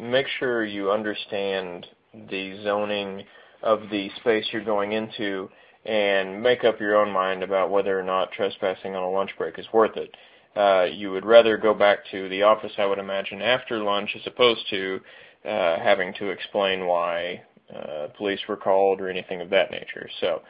make 0.00 0.26
sure 0.38 0.64
you 0.64 0.90
understand 0.90 1.86
the 2.30 2.60
zoning 2.62 3.24
of 3.62 3.82
the 3.90 4.10
space 4.20 4.46
you're 4.52 4.64
going 4.64 4.92
into 4.92 5.48
and 5.84 6.42
make 6.42 6.64
up 6.64 6.80
your 6.80 6.96
own 6.96 7.12
mind 7.12 7.42
about 7.42 7.70
whether 7.70 7.98
or 7.98 8.02
not 8.02 8.32
trespassing 8.32 8.94
on 8.94 9.02
a 9.02 9.10
lunch 9.10 9.30
break 9.38 9.58
is 9.58 9.66
worth 9.72 9.96
it. 9.96 10.14
Uh, 10.56 10.84
you 10.84 11.10
would 11.10 11.24
rather 11.24 11.56
go 11.56 11.72
back 11.72 11.98
to 12.10 12.28
the 12.28 12.42
office, 12.42 12.72
I 12.78 12.86
would 12.86 12.98
imagine, 12.98 13.40
after 13.40 13.82
lunch 13.82 14.10
as 14.16 14.26
opposed 14.26 14.68
to 14.70 15.00
uh, 15.44 15.78
having 15.78 16.12
to 16.14 16.30
explain 16.30 16.86
why 16.86 17.42
uh, 17.74 18.08
police 18.16 18.40
were 18.48 18.56
called 18.56 19.00
or 19.00 19.08
anything 19.08 19.40
of 19.40 19.50
that 19.50 19.70
nature. 19.70 20.08
So 20.20 20.42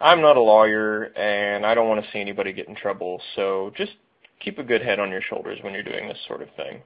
I'm 0.00 0.20
not 0.20 0.36
a 0.36 0.40
lawyer, 0.40 1.04
and 1.16 1.66
I 1.66 1.74
don't 1.74 1.88
want 1.88 2.04
to 2.04 2.10
see 2.12 2.20
anybody 2.20 2.52
get 2.52 2.68
in 2.68 2.76
trouble, 2.76 3.20
so 3.34 3.72
just 3.76 3.92
keep 4.40 4.58
a 4.58 4.62
good 4.62 4.82
head 4.82 5.00
on 5.00 5.10
your 5.10 5.22
shoulders 5.22 5.58
when 5.62 5.72
you're 5.74 5.82
doing 5.82 6.08
this 6.08 6.18
sort 6.26 6.42
of 6.42 6.48
thing. 6.56 6.82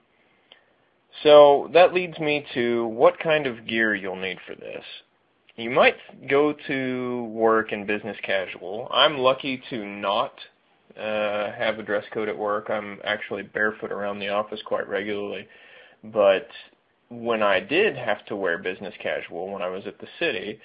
So 1.23 1.69
that 1.75 1.93
leads 1.93 2.19
me 2.19 2.47
to 2.55 2.87
what 2.87 3.19
kind 3.19 3.47
of 3.47 3.67
gear 3.67 3.95
you'll 3.95 4.17
need 4.17 4.39
for 4.47 4.55
this. 4.55 4.85
You 5.57 5.71
might 5.71 5.97
go 6.29 6.55
to 6.67 7.25
work 7.25 7.73
in 7.73 7.85
business 7.85 8.17
casual. 8.23 8.89
I'm 8.91 9.19
lucky 9.19 9.63
to 9.69 9.85
not 9.85 10.33
uh, 10.97 11.53
have 11.53 11.79
a 11.79 11.83
dress 11.83 12.05
code 12.15 12.31
at 12.31 12.39
work. 12.39 12.71
I'm 12.71 12.99
actually 13.05 13.43
barefoot 13.43 13.93
around 13.93 14.19
the 14.19 14.31
office 14.31 14.61
quite 14.65 14.89
regularly. 14.89 15.47
But 16.03 16.49
when 17.11 17.43
I 17.43 17.61
did 17.61 17.97
have 17.97 18.25
to 18.27 18.37
wear 18.37 18.57
business 18.57 18.95
casual 19.03 19.53
when 19.53 19.61
I 19.61 19.69
was 19.69 19.87
at 19.87 19.99
the 19.99 20.09
city, 20.19 20.59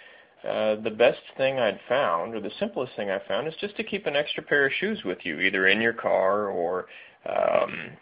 uh, 0.43 0.75
the 0.75 0.91
best 0.91 1.21
thing 1.37 1.59
I'd 1.59 1.79
found, 1.87 2.35
or 2.35 2.39
the 2.39 2.51
simplest 2.59 2.95
thing 2.95 3.09
I 3.09 3.19
found, 3.27 3.47
is 3.47 3.53
just 3.59 3.75
to 3.77 3.83
keep 3.83 4.05
an 4.05 4.15
extra 4.15 4.43
pair 4.43 4.67
of 4.67 4.73
shoes 4.79 4.99
with 5.03 5.19
you, 5.23 5.39
either 5.39 5.67
in 5.67 5.81
your 5.81 5.93
car 5.93 6.47
or 6.47 6.87
um, 7.25 7.97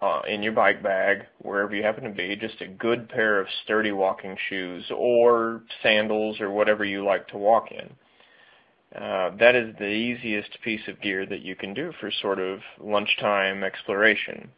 uh, 0.00 0.22
in 0.28 0.42
your 0.42 0.52
bike 0.52 0.82
bag, 0.82 1.26
wherever 1.42 1.74
you 1.74 1.82
happen 1.82 2.04
to 2.04 2.10
be, 2.10 2.34
just 2.36 2.60
a 2.60 2.66
good 2.66 3.08
pair 3.08 3.40
of 3.40 3.46
sturdy 3.64 3.92
walking 3.92 4.36
shoes 4.48 4.84
or 4.96 5.62
sandals 5.82 6.40
or 6.40 6.50
whatever 6.50 6.84
you 6.84 7.04
like 7.04 7.28
to 7.28 7.36
walk 7.36 7.70
in. 7.70 7.90
Uh, 9.00 9.30
that 9.38 9.54
is 9.54 9.74
the 9.78 9.86
easiest 9.86 10.60
piece 10.62 10.80
of 10.88 11.00
gear 11.00 11.26
that 11.26 11.42
you 11.42 11.54
can 11.54 11.74
do 11.74 11.92
for 12.00 12.10
sort 12.22 12.40
of 12.40 12.60
lunchtime 12.80 13.62
exploration. 13.62 14.50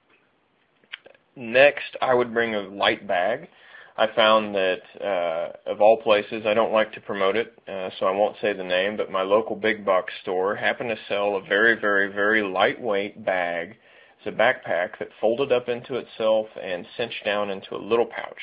Next, 1.35 1.97
I 2.01 2.15
would 2.15 2.33
bring 2.33 2.55
a 2.55 2.61
light 2.61 3.07
bag. 3.07 3.49
I 3.96 4.06
found 4.14 4.54
that 4.54 4.82
uh, 5.00 5.70
of 5.70 5.82
all 5.82 5.99
places, 5.99 6.44
I 6.46 6.54
don't 6.54 6.72
like 6.72 6.92
to 6.94 7.00
promote 7.00 7.37
it, 7.37 7.52
uh, 7.68 7.90
so 7.99 8.06
I 8.06 8.11
won't 8.11 8.37
say 8.40 8.54
the 8.54 8.64
name, 8.64 8.96
but 8.96 9.11
my 9.11 9.22
local 9.22 9.54
big 9.54 9.84
box 9.84 10.12
store 10.22 10.56
happened 10.56 10.88
to 10.90 10.96
sell 11.08 11.37
a 11.37 11.42
very, 11.42 11.78
very, 11.78 12.11
very 12.11 12.42
lightweight 12.42 13.22
bag. 13.25 13.76
It's 14.18 14.34
a 14.34 14.38
backpack 14.38 14.99
that 14.99 15.08
folded 15.20 15.52
up 15.52 15.68
into 15.68 15.96
itself 15.96 16.46
and 16.62 16.87
cinched 16.96 17.25
down 17.25 17.50
into 17.50 17.75
a 17.75 17.76
little 17.76 18.06
pouch. 18.06 18.40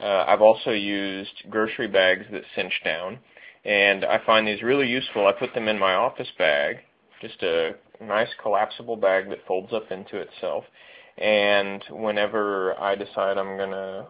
Uh, 0.00 0.24
I've 0.26 0.42
also 0.42 0.72
used 0.72 1.44
grocery 1.48 1.88
bags 1.88 2.26
that 2.32 2.42
cinch 2.56 2.80
down, 2.84 3.18
and 3.64 4.04
I 4.04 4.20
find 4.26 4.48
these 4.48 4.62
really 4.62 4.88
useful. 4.88 5.26
I 5.26 5.32
put 5.32 5.54
them 5.54 5.68
in 5.68 5.78
my 5.78 5.94
office 5.94 6.30
bag, 6.38 6.78
just 7.20 7.40
a 7.42 7.76
nice 8.00 8.28
collapsible 8.42 8.96
bag 8.96 9.28
that 9.30 9.46
folds 9.46 9.72
up 9.72 9.90
into 9.92 10.18
itself. 10.18 10.64
And 11.18 11.82
whenever 11.90 12.78
I 12.78 12.94
decide 12.94 13.38
I'm 13.38 13.56
going 13.56 13.70
to 13.70 14.06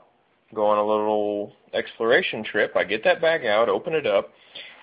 go 0.54 0.66
on 0.66 0.78
a 0.78 0.86
little 0.86 1.52
exploration 1.74 2.44
trip, 2.44 2.76
I 2.76 2.84
get 2.84 3.04
that 3.04 3.20
bag 3.20 3.44
out, 3.44 3.68
open 3.68 3.94
it 3.94 4.06
up, 4.06 4.30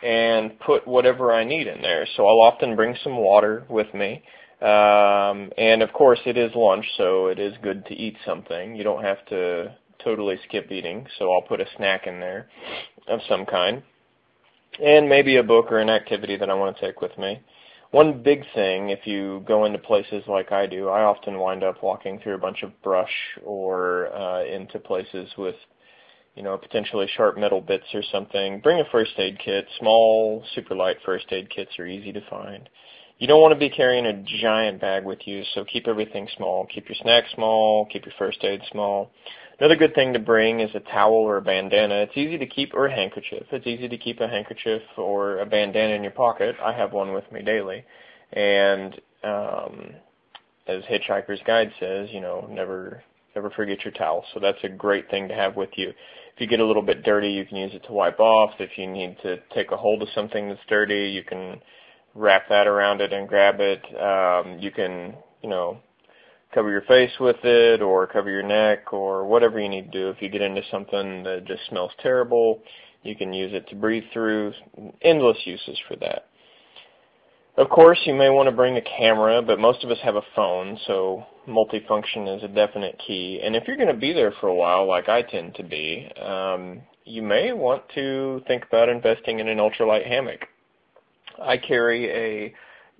and 0.03 0.59
put 0.59 0.87
whatever 0.87 1.31
I 1.31 1.43
need 1.43 1.67
in 1.67 1.81
there. 1.81 2.05
So 2.15 2.27
I'll 2.27 2.41
often 2.41 2.75
bring 2.75 2.95
some 3.03 3.17
water 3.17 3.65
with 3.69 3.93
me. 3.93 4.23
Um, 4.61 5.51
and 5.57 5.81
of 5.81 5.91
course, 5.93 6.19
it 6.25 6.37
is 6.37 6.51
lunch, 6.55 6.85
so 6.97 7.27
it 7.27 7.39
is 7.39 7.53
good 7.61 7.85
to 7.87 7.93
eat 7.93 8.15
something. 8.25 8.75
You 8.75 8.83
don't 8.83 9.03
have 9.03 9.25
to 9.27 9.75
totally 10.03 10.37
skip 10.47 10.71
eating, 10.71 11.07
so 11.17 11.33
I'll 11.33 11.41
put 11.41 11.61
a 11.61 11.65
snack 11.77 12.07
in 12.07 12.19
there 12.19 12.49
of 13.07 13.19
some 13.27 13.45
kind. 13.45 13.83
And 14.83 15.07
maybe 15.07 15.37
a 15.37 15.43
book 15.43 15.71
or 15.71 15.79
an 15.79 15.89
activity 15.89 16.35
that 16.37 16.49
I 16.49 16.53
want 16.53 16.75
to 16.77 16.85
take 16.85 17.01
with 17.01 17.17
me. 17.17 17.41
One 17.93 18.23
big 18.23 18.43
thing, 18.55 18.89
if 18.89 19.05
you 19.05 19.43
go 19.47 19.65
into 19.65 19.77
places 19.77 20.23
like 20.27 20.51
I 20.51 20.65
do, 20.65 20.89
I 20.89 21.03
often 21.03 21.37
wind 21.37 21.63
up 21.63 21.83
walking 21.83 22.19
through 22.19 22.33
a 22.33 22.39
bunch 22.39 22.63
of 22.63 22.71
brush 22.81 23.13
or 23.45 24.11
uh, 24.11 24.43
into 24.45 24.79
places 24.79 25.29
with, 25.37 25.53
you 26.33 26.41
know, 26.41 26.57
potentially 26.57 27.07
sharp 27.15 27.37
metal 27.37 27.61
bits 27.61 27.85
or 27.93 28.01
something. 28.11 28.61
Bring 28.61 28.79
a 28.79 28.91
first 28.91 29.11
aid 29.19 29.37
kit. 29.37 29.67
Small, 29.79 30.43
super 30.55 30.73
light 30.73 30.97
first 31.05 31.31
aid 31.31 31.51
kits 31.51 31.77
are 31.77 31.85
easy 31.85 32.11
to 32.11 32.29
find. 32.31 32.67
You 33.19 33.27
don't 33.27 33.41
want 33.41 33.53
to 33.53 33.59
be 33.59 33.69
carrying 33.69 34.07
a 34.07 34.23
giant 34.41 34.81
bag 34.81 35.05
with 35.05 35.27
you, 35.27 35.43
so 35.53 35.63
keep 35.63 35.87
everything 35.87 36.27
small. 36.35 36.65
Keep 36.73 36.89
your 36.89 36.97
snacks 36.99 37.29
small, 37.35 37.85
keep 37.93 38.07
your 38.07 38.15
first 38.17 38.43
aid 38.43 38.61
small. 38.71 39.11
Another 39.59 39.75
good 39.75 39.93
thing 39.93 40.13
to 40.13 40.19
bring 40.19 40.59
is 40.59 40.73
a 40.73 40.79
towel 40.79 41.13
or 41.13 41.37
a 41.37 41.41
bandana. 41.41 41.95
It's 41.95 42.17
easy 42.17 42.37
to 42.37 42.47
keep, 42.47 42.73
or 42.73 42.87
a 42.87 42.93
handkerchief. 42.93 43.43
It's 43.51 43.67
easy 43.67 43.87
to 43.87 43.97
keep 43.97 44.19
a 44.19 44.27
handkerchief 44.27 44.81
or 44.97 45.39
a 45.39 45.45
bandana 45.45 45.93
in 45.93 46.03
your 46.03 46.11
pocket. 46.11 46.55
I 46.63 46.73
have 46.73 46.91
one 46.91 47.13
with 47.13 47.31
me 47.31 47.43
daily. 47.43 47.85
And 48.31 48.99
um, 49.23 49.91
as 50.67 50.83
Hitchhiker's 50.83 51.41
Guide 51.45 51.71
says, 51.79 52.09
you 52.11 52.21
know, 52.21 52.47
never 52.49 53.03
never 53.35 53.49
forget 53.49 53.83
your 53.83 53.93
towel. 53.93 54.23
So 54.33 54.39
that's 54.39 54.63
a 54.63 54.69
great 54.69 55.09
thing 55.09 55.27
to 55.27 55.33
have 55.33 55.55
with 55.55 55.71
you. 55.75 55.89
If 55.89 56.41
you 56.41 56.47
get 56.47 56.59
a 56.59 56.65
little 56.65 56.81
bit 56.81 57.03
dirty, 57.03 57.29
you 57.29 57.45
can 57.45 57.57
use 57.57 57.73
it 57.73 57.83
to 57.87 57.93
wipe 57.93 58.19
off. 58.19 58.51
If 58.59 58.77
you 58.77 58.87
need 58.87 59.17
to 59.23 59.37
take 59.53 59.71
a 59.71 59.77
hold 59.77 60.01
of 60.01 60.07
something 60.13 60.49
that's 60.49 60.61
dirty, 60.67 61.09
you 61.09 61.23
can 61.23 61.61
wrap 62.15 62.49
that 62.49 62.67
around 62.67 63.01
it 63.01 63.13
and 63.13 63.27
grab 63.27 63.55
it. 63.59 63.83
Um, 63.99 64.59
you 64.59 64.71
can, 64.71 65.15
you 65.41 65.49
know, 65.49 65.79
cover 66.53 66.69
your 66.69 66.81
face 66.81 67.11
with 67.19 67.37
it 67.43 67.81
or 67.81 68.07
cover 68.07 68.29
your 68.29 68.43
neck 68.43 68.93
or 68.93 69.25
whatever 69.25 69.59
you 69.59 69.69
need 69.69 69.91
to 69.91 69.99
do. 69.99 70.09
If 70.09 70.21
you 70.21 70.29
get 70.29 70.41
into 70.41 70.61
something 70.71 71.23
that 71.23 71.45
just 71.45 71.61
smells 71.69 71.91
terrible, 72.01 72.61
you 73.03 73.15
can 73.15 73.33
use 73.33 73.53
it 73.53 73.67
to 73.69 73.75
breathe 73.75 74.05
through. 74.13 74.53
Endless 75.01 75.37
uses 75.45 75.79
for 75.87 75.95
that. 75.97 76.27
Of 77.55 77.69
course, 77.69 77.99
you 78.05 78.15
may 78.15 78.31
want 78.31 78.47
to 78.47 78.55
bring 78.55 78.77
a 78.77 78.81
camera, 78.81 79.41
but 79.43 79.59
most 79.59 79.83
of 79.83 79.91
us 79.91 79.99
have 80.03 80.15
a 80.15 80.23
phone, 80.35 80.79
so 80.87 81.23
multifunction 81.47 82.35
is 82.35 82.43
a 82.43 82.47
definite 82.47 82.99
key. 83.05 83.41
And 83.43 83.55
if 83.55 83.67
you're 83.67 83.77
going 83.77 83.93
to 83.93 83.99
be 83.99 84.11
there 84.11 84.33
for 84.41 84.47
a 84.47 84.55
while, 84.55 84.87
like 84.87 85.07
I 85.07 85.21
tend 85.21 85.53
to 85.55 85.63
be, 85.63 86.09
um, 86.19 86.81
you 87.05 87.21
may 87.21 87.53
want 87.53 87.83
to 87.93 88.41
think 88.47 88.63
about 88.65 88.89
investing 88.89 89.39
in 89.39 89.47
an 89.47 89.59
ultralight 89.59 90.07
hammock. 90.07 90.47
I 91.39 91.57
carry 91.57 92.09
a 92.09 92.53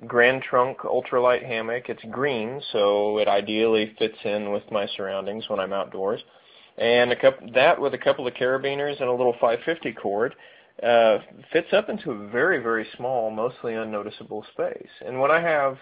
Grand 0.07 0.43
Trunk 0.43 0.79
ultralight 0.79 1.45
hammock. 1.45 1.89
It's 1.89 2.03
green, 2.11 2.61
so 2.71 3.17
it 3.19 3.27
ideally 3.27 3.93
fits 3.97 4.17
in 4.23 4.51
with 4.51 4.63
my 4.71 4.87
surroundings 4.97 5.47
when 5.47 5.59
I'm 5.59 5.73
outdoors. 5.73 6.21
And 6.77 7.11
a 7.11 7.15
couple, 7.15 7.51
that 7.53 7.79
with 7.79 7.93
a 7.93 7.97
couple 7.97 8.27
of 8.27 8.33
carabiners 8.33 8.99
and 8.99 9.09
a 9.09 9.11
little 9.11 9.33
550 9.33 9.93
cord 9.93 10.35
uh, 10.81 11.19
fits 11.51 11.71
up 11.71 11.89
into 11.89 12.11
a 12.11 12.27
very, 12.29 12.61
very 12.61 12.87
small, 12.97 13.29
mostly 13.29 13.75
unnoticeable 13.75 14.45
space. 14.51 14.89
And 15.05 15.19
when 15.19 15.29
I 15.29 15.39
have, 15.39 15.77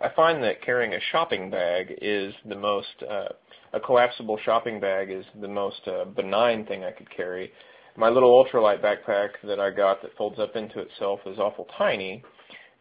I 0.00 0.10
find 0.14 0.42
that 0.44 0.62
carrying 0.62 0.94
a 0.94 1.00
shopping 1.10 1.50
bag 1.50 1.98
is 2.00 2.32
the 2.48 2.54
most, 2.54 3.02
uh, 3.10 3.28
a 3.72 3.80
collapsible 3.80 4.38
shopping 4.44 4.78
bag 4.78 5.10
is 5.10 5.24
the 5.40 5.48
most 5.48 5.80
uh, 5.88 6.04
benign 6.04 6.64
thing 6.66 6.84
I 6.84 6.92
could 6.92 7.10
carry. 7.10 7.52
My 7.96 8.08
little 8.08 8.44
ultralight 8.44 8.82
backpack 8.82 9.30
that 9.42 9.58
I 9.58 9.70
got 9.70 10.02
that 10.02 10.16
folds 10.16 10.38
up 10.38 10.54
into 10.54 10.80
itself 10.80 11.20
is 11.26 11.38
awful 11.38 11.66
tiny, 11.76 12.22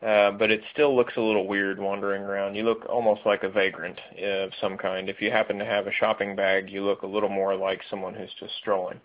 uh, 0.02 0.32
but 0.32 0.52
it 0.52 0.62
still 0.74 0.96
looks 0.96 1.14
a 1.18 1.22
little 1.22 1.48
weird 1.48 1.80
wandering 1.80 2.22
around. 2.22 2.56
You 2.56 2.64
look 2.64 2.86
almost 2.90 3.22
like 3.26 3.44
a 3.44 3.50
vagrant 3.50 4.00
of 4.22 4.52
some 4.60 4.78
kind. 4.78 5.10
If 5.10 5.22
you 5.22 5.32
happen 5.32 5.58
to 5.60 5.66
have 5.66 5.88
a 5.88 5.92
shopping 5.94 6.36
bag, 6.36 6.70
you 6.70 6.84
look 6.84 7.02
a 7.04 7.08
little 7.08 7.30
more 7.30 7.56
like 7.56 7.82
someone 7.90 8.14
who's 8.14 8.34
just 8.40 8.54
strolling. 8.62 9.00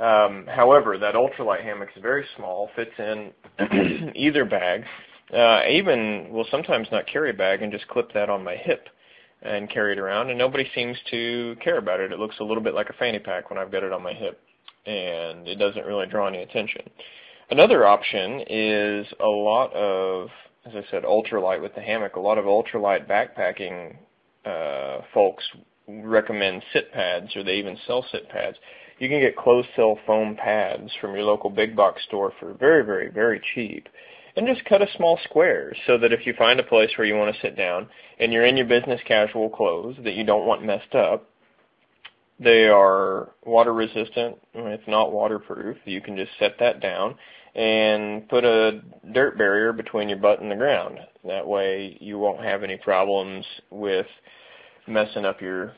Um, 0.00 0.46
however, 0.48 0.98
that 0.98 1.14
ultralight 1.14 1.62
hammock 1.62 1.90
is 1.94 2.02
very 2.02 2.26
small, 2.36 2.70
fits 2.74 2.90
in 2.98 3.32
either 4.16 4.44
bag. 4.44 4.84
Uh, 5.32 5.36
I 5.36 5.68
even 5.70 6.28
will 6.30 6.46
sometimes 6.50 6.88
not 6.90 7.06
carry 7.06 7.30
a 7.30 7.34
bag 7.34 7.62
and 7.62 7.72
just 7.72 7.88
clip 7.88 8.12
that 8.12 8.28
on 8.28 8.42
my 8.42 8.56
hip 8.56 8.88
and 9.42 9.70
carry 9.70 9.92
it 9.92 9.98
around, 9.98 10.30
and 10.30 10.38
nobody 10.38 10.68
seems 10.74 10.96
to 11.10 11.54
care 11.62 11.78
about 11.78 12.00
it. 12.00 12.12
It 12.12 12.18
looks 12.18 12.36
a 12.40 12.44
little 12.44 12.62
bit 12.62 12.74
like 12.74 12.88
a 12.88 12.94
fanny 12.94 13.18
pack 13.18 13.50
when 13.50 13.58
I've 13.58 13.70
got 13.70 13.84
it 13.84 13.92
on 13.92 14.02
my 14.02 14.14
hip, 14.14 14.40
and 14.86 15.46
it 15.46 15.56
doesn't 15.56 15.86
really 15.86 16.06
draw 16.06 16.26
any 16.26 16.42
attention. 16.42 16.82
Another 17.50 17.86
option 17.86 18.42
is 18.48 19.06
a 19.20 19.26
lot 19.26 19.72
of, 19.74 20.28
as 20.64 20.72
I 20.74 20.82
said, 20.90 21.04
ultralight 21.04 21.60
with 21.60 21.74
the 21.74 21.82
hammock. 21.82 22.16
A 22.16 22.20
lot 22.20 22.38
of 22.38 22.46
ultralight 22.46 23.06
backpacking 23.06 23.96
uh, 24.44 25.02
folks 25.12 25.44
recommend 25.86 26.62
sit 26.72 26.92
pads, 26.92 27.36
or 27.36 27.44
they 27.44 27.56
even 27.56 27.76
sell 27.86 28.04
sit 28.10 28.28
pads. 28.30 28.56
You 28.98 29.08
can 29.08 29.20
get 29.20 29.36
closed 29.36 29.68
cell 29.76 29.98
foam 30.06 30.36
pads 30.36 30.90
from 31.00 31.14
your 31.14 31.24
local 31.24 31.50
big 31.50 31.76
box 31.76 32.02
store 32.06 32.32
for 32.40 32.54
very, 32.54 32.84
very, 32.84 33.10
very 33.10 33.40
cheap. 33.54 33.88
And 34.36 34.46
just 34.46 34.64
cut 34.64 34.82
a 34.82 34.88
small 34.96 35.18
square 35.24 35.74
so 35.86 35.98
that 35.98 36.12
if 36.12 36.26
you 36.26 36.34
find 36.36 36.58
a 36.58 36.64
place 36.64 36.90
where 36.96 37.06
you 37.06 37.14
want 37.14 37.34
to 37.34 37.40
sit 37.40 37.56
down 37.56 37.88
and 38.18 38.32
you're 38.32 38.46
in 38.46 38.56
your 38.56 38.66
business 38.66 39.00
casual 39.06 39.48
clothes 39.48 39.96
that 40.02 40.14
you 40.14 40.24
don't 40.24 40.46
want 40.46 40.64
messed 40.64 40.94
up, 40.94 41.28
they 42.40 42.66
are 42.66 43.30
water 43.44 43.72
resistant, 43.72 44.36
if 44.54 44.86
not 44.88 45.12
waterproof. 45.12 45.76
You 45.84 46.00
can 46.00 46.16
just 46.16 46.32
set 46.38 46.56
that 46.60 46.80
down 46.80 47.16
and 47.54 48.28
put 48.28 48.44
a 48.44 48.80
dirt 49.12 49.38
barrier 49.38 49.72
between 49.72 50.08
your 50.08 50.18
butt 50.18 50.40
and 50.40 50.50
the 50.50 50.56
ground. 50.56 50.98
That 51.24 51.46
way 51.46 51.96
you 52.00 52.18
won't 52.18 52.44
have 52.44 52.64
any 52.64 52.76
problems 52.76 53.44
with 53.70 54.06
messing 54.86 55.24
up 55.24 55.40
your 55.40 55.72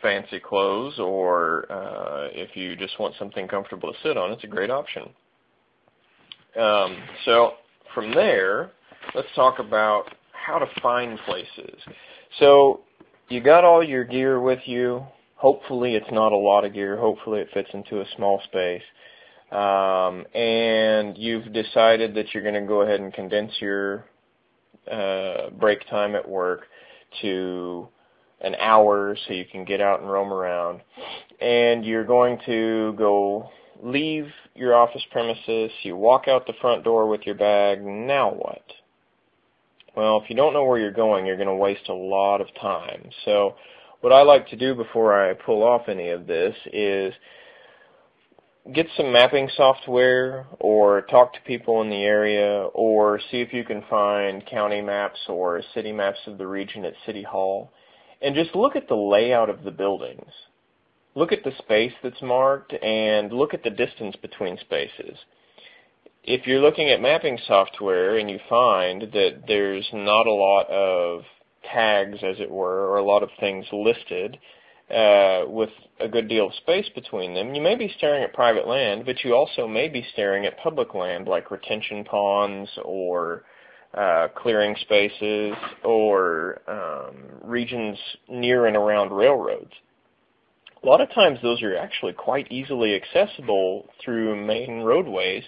fancy 0.00 0.40
clothes 0.40 0.98
or 0.98 1.70
uh, 1.70 2.28
if 2.32 2.56
you 2.56 2.76
just 2.76 2.98
want 2.98 3.14
something 3.18 3.48
comfortable 3.48 3.92
to 3.92 3.98
sit 4.02 4.16
on, 4.16 4.30
it's 4.30 4.44
a 4.44 4.46
great 4.46 4.70
option. 4.70 5.02
Um, 6.58 6.96
so 7.24 7.54
from 7.94 8.14
there, 8.14 8.70
let's 9.14 9.28
talk 9.34 9.58
about 9.58 10.04
how 10.32 10.58
to 10.58 10.66
find 10.80 11.18
places. 11.26 11.80
So 12.38 12.80
you 13.28 13.40
got 13.40 13.64
all 13.64 13.84
your 13.84 14.04
gear 14.04 14.40
with 14.40 14.60
you. 14.64 15.04
Hopefully 15.40 15.94
it's 15.94 16.10
not 16.12 16.32
a 16.32 16.36
lot 16.36 16.66
of 16.66 16.74
gear. 16.74 16.98
Hopefully 16.98 17.40
it 17.40 17.48
fits 17.54 17.70
into 17.72 18.02
a 18.02 18.04
small 18.14 18.42
space. 18.44 18.82
Um, 19.50 20.26
and 20.34 21.16
you've 21.16 21.50
decided 21.54 22.14
that 22.14 22.34
you're 22.34 22.42
going 22.42 22.60
to 22.60 22.68
go 22.68 22.82
ahead 22.82 23.00
and 23.00 23.10
condense 23.10 23.52
your 23.58 24.04
uh, 24.92 25.48
break 25.58 25.88
time 25.88 26.14
at 26.14 26.28
work 26.28 26.66
to 27.22 27.88
an 28.42 28.54
hour 28.56 29.16
so 29.26 29.32
you 29.32 29.46
can 29.50 29.64
get 29.64 29.80
out 29.80 30.02
and 30.02 30.10
roam 30.10 30.30
around. 30.30 30.82
And 31.40 31.86
you're 31.86 32.04
going 32.04 32.38
to 32.44 32.94
go 32.98 33.48
leave 33.82 34.26
your 34.54 34.74
office 34.74 35.06
premises, 35.10 35.70
you 35.84 35.96
walk 35.96 36.28
out 36.28 36.46
the 36.46 36.52
front 36.60 36.84
door 36.84 37.08
with 37.08 37.22
your 37.24 37.34
bag, 37.34 37.82
now 37.82 38.30
what? 38.30 38.64
Well, 39.96 40.20
if 40.22 40.28
you 40.28 40.36
don't 40.36 40.52
know 40.52 40.66
where 40.66 40.78
you're 40.78 40.92
going, 40.92 41.24
you're 41.24 41.36
going 41.36 41.48
to 41.48 41.54
waste 41.54 41.88
a 41.88 41.94
lot 41.94 42.42
of 42.42 42.48
time. 42.60 43.08
So 43.24 43.54
what 44.00 44.12
I 44.12 44.22
like 44.22 44.48
to 44.48 44.56
do 44.56 44.74
before 44.74 45.12
I 45.12 45.34
pull 45.34 45.62
off 45.62 45.88
any 45.88 46.08
of 46.08 46.26
this 46.26 46.54
is 46.72 47.12
get 48.74 48.86
some 48.96 49.12
mapping 49.12 49.48
software 49.56 50.46
or 50.58 51.02
talk 51.02 51.34
to 51.34 51.40
people 51.42 51.82
in 51.82 51.90
the 51.90 52.02
area 52.02 52.68
or 52.74 53.20
see 53.30 53.40
if 53.40 53.52
you 53.52 53.64
can 53.64 53.82
find 53.90 54.46
county 54.46 54.80
maps 54.80 55.20
or 55.28 55.62
city 55.74 55.92
maps 55.92 56.18
of 56.26 56.38
the 56.38 56.46
region 56.46 56.84
at 56.84 56.94
City 57.04 57.22
Hall 57.22 57.72
and 58.22 58.34
just 58.34 58.54
look 58.54 58.76
at 58.76 58.88
the 58.88 58.94
layout 58.94 59.50
of 59.50 59.64
the 59.64 59.70
buildings. 59.70 60.30
Look 61.14 61.32
at 61.32 61.42
the 61.42 61.52
space 61.58 61.92
that's 62.02 62.22
marked 62.22 62.72
and 62.72 63.32
look 63.32 63.52
at 63.52 63.64
the 63.64 63.70
distance 63.70 64.14
between 64.16 64.58
spaces. 64.58 65.18
If 66.22 66.46
you're 66.46 66.60
looking 66.60 66.90
at 66.90 67.00
mapping 67.00 67.38
software 67.46 68.16
and 68.18 68.30
you 68.30 68.38
find 68.48 69.02
that 69.12 69.42
there's 69.48 69.88
not 69.92 70.26
a 70.26 70.32
lot 70.32 70.68
of 70.68 71.22
tags, 71.72 72.18
as 72.22 72.40
it 72.40 72.50
were, 72.50 72.88
or 72.88 72.98
a 72.98 73.04
lot 73.04 73.22
of 73.22 73.30
things 73.38 73.66
listed 73.72 74.38
uh, 74.90 75.44
with 75.46 75.70
a 76.00 76.08
good 76.08 76.28
deal 76.28 76.48
of 76.48 76.54
space 76.54 76.88
between 76.94 77.34
them, 77.34 77.54
you 77.54 77.62
may 77.62 77.76
be 77.76 77.92
staring 77.96 78.24
at 78.24 78.34
private 78.34 78.66
land, 78.66 79.04
but 79.06 79.22
you 79.22 79.34
also 79.34 79.66
may 79.66 79.88
be 79.88 80.04
staring 80.12 80.46
at 80.46 80.58
public 80.58 80.94
land 80.94 81.28
like 81.28 81.50
retention 81.50 82.04
ponds 82.04 82.68
or 82.84 83.44
uh, 83.94 84.28
clearing 84.36 84.74
spaces 84.80 85.54
or 85.84 86.60
um, 86.68 87.14
regions 87.42 87.98
near 88.28 88.66
and 88.66 88.76
around 88.76 89.12
railroads. 89.12 89.72
A 90.82 90.86
lot 90.86 91.00
of 91.00 91.12
times 91.12 91.38
those 91.42 91.62
are 91.62 91.76
actually 91.76 92.14
quite 92.14 92.50
easily 92.50 92.94
accessible 92.94 93.86
through 94.02 94.44
main 94.44 94.80
roadways 94.80 95.44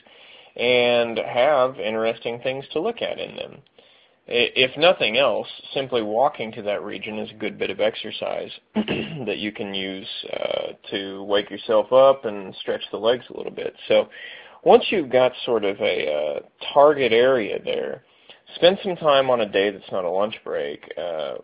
and 0.54 1.18
have 1.18 1.80
interesting 1.80 2.38
things 2.40 2.64
to 2.72 2.80
look 2.80 3.00
at 3.00 3.18
in 3.18 3.36
them. 3.36 3.56
If 4.34 4.78
nothing 4.78 5.18
else, 5.18 5.46
simply 5.74 6.00
walking 6.00 6.52
to 6.52 6.62
that 6.62 6.82
region 6.82 7.18
is 7.18 7.30
a 7.30 7.34
good 7.34 7.58
bit 7.58 7.68
of 7.68 7.80
exercise 7.80 8.50
that 8.74 9.36
you 9.36 9.52
can 9.52 9.74
use 9.74 10.08
uh, 10.32 10.72
to 10.90 11.22
wake 11.24 11.50
yourself 11.50 11.92
up 11.92 12.24
and 12.24 12.54
stretch 12.56 12.80
the 12.90 12.96
legs 12.96 13.26
a 13.28 13.36
little 13.36 13.52
bit. 13.52 13.74
So 13.88 14.08
once 14.64 14.84
you've 14.88 15.10
got 15.10 15.32
sort 15.44 15.66
of 15.66 15.78
a 15.80 16.10
uh, 16.10 16.40
target 16.72 17.12
area 17.12 17.58
there, 17.62 18.04
spend 18.54 18.78
some 18.82 18.96
time 18.96 19.28
on 19.28 19.42
a 19.42 19.52
day 19.52 19.70
that's 19.70 19.92
not 19.92 20.06
a 20.06 20.10
lunch 20.10 20.36
break. 20.42 20.90
Uh, 20.96 21.34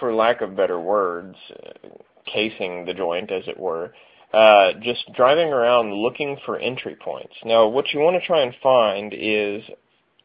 for 0.00 0.12
lack 0.12 0.40
of 0.40 0.56
better 0.56 0.80
words, 0.80 1.36
uh, 1.64 1.88
casing 2.26 2.84
the 2.84 2.94
joint, 2.94 3.30
as 3.30 3.46
it 3.46 3.60
were, 3.60 3.94
uh, 4.32 4.72
just 4.82 5.04
driving 5.14 5.52
around 5.52 5.94
looking 5.94 6.36
for 6.44 6.58
entry 6.58 6.96
points. 6.96 7.34
Now, 7.44 7.68
what 7.68 7.92
you 7.92 8.00
want 8.00 8.20
to 8.20 8.26
try 8.26 8.40
and 8.40 8.52
find 8.60 9.14
is 9.14 9.62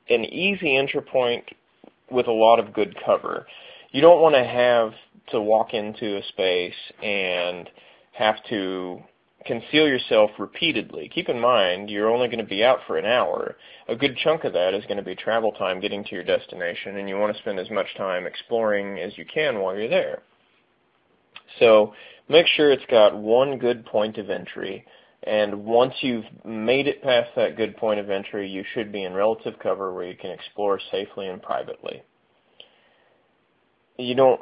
an 0.09 0.25
easy 0.25 0.75
entry 0.75 1.01
point 1.01 1.45
with 2.11 2.27
a 2.27 2.31
lot 2.31 2.59
of 2.59 2.73
good 2.73 2.95
cover. 3.05 3.45
You 3.91 4.01
don't 4.01 4.21
want 4.21 4.35
to 4.35 4.43
have 4.43 4.93
to 5.31 5.41
walk 5.41 5.73
into 5.73 6.17
a 6.17 6.23
space 6.23 6.73
and 7.03 7.69
have 8.13 8.35
to 8.49 9.01
conceal 9.45 9.87
yourself 9.87 10.31
repeatedly. 10.37 11.09
Keep 11.13 11.29
in 11.29 11.39
mind, 11.39 11.89
you're 11.89 12.09
only 12.09 12.27
going 12.27 12.39
to 12.39 12.43
be 12.43 12.63
out 12.63 12.79
for 12.85 12.97
an 12.97 13.05
hour. 13.05 13.55
A 13.87 13.95
good 13.95 14.17
chunk 14.17 14.43
of 14.43 14.53
that 14.53 14.73
is 14.73 14.83
going 14.85 14.97
to 14.97 15.03
be 15.03 15.15
travel 15.15 15.51
time 15.53 15.79
getting 15.79 16.03
to 16.03 16.11
your 16.11 16.23
destination, 16.23 16.97
and 16.97 17.07
you 17.07 17.17
want 17.17 17.33
to 17.33 17.41
spend 17.41 17.59
as 17.59 17.69
much 17.69 17.87
time 17.97 18.25
exploring 18.25 18.99
as 18.99 19.17
you 19.17 19.25
can 19.25 19.59
while 19.59 19.75
you're 19.75 19.89
there. 19.89 20.21
So 21.59 21.93
make 22.27 22.47
sure 22.47 22.71
it's 22.71 22.85
got 22.91 23.17
one 23.17 23.57
good 23.57 23.85
point 23.85 24.17
of 24.17 24.29
entry, 24.29 24.85
and 25.23 25.65
once 25.65 25.93
you've 26.01 26.25
made 26.45 26.87
it 26.87 27.03
past 27.03 27.29
that 27.35 27.57
good 27.57 27.75
point 27.77 27.99
of 27.99 28.09
entry, 28.09 28.49
you 28.49 28.63
should 28.73 28.91
be 28.91 29.03
in 29.03 29.13
relative 29.13 29.59
cover 29.59 29.93
where 29.93 30.05
you 30.05 30.15
can 30.15 30.31
explore 30.31 30.79
safely 30.91 31.27
and 31.27 31.41
privately 31.41 32.03
you 33.99 34.15
don't 34.15 34.41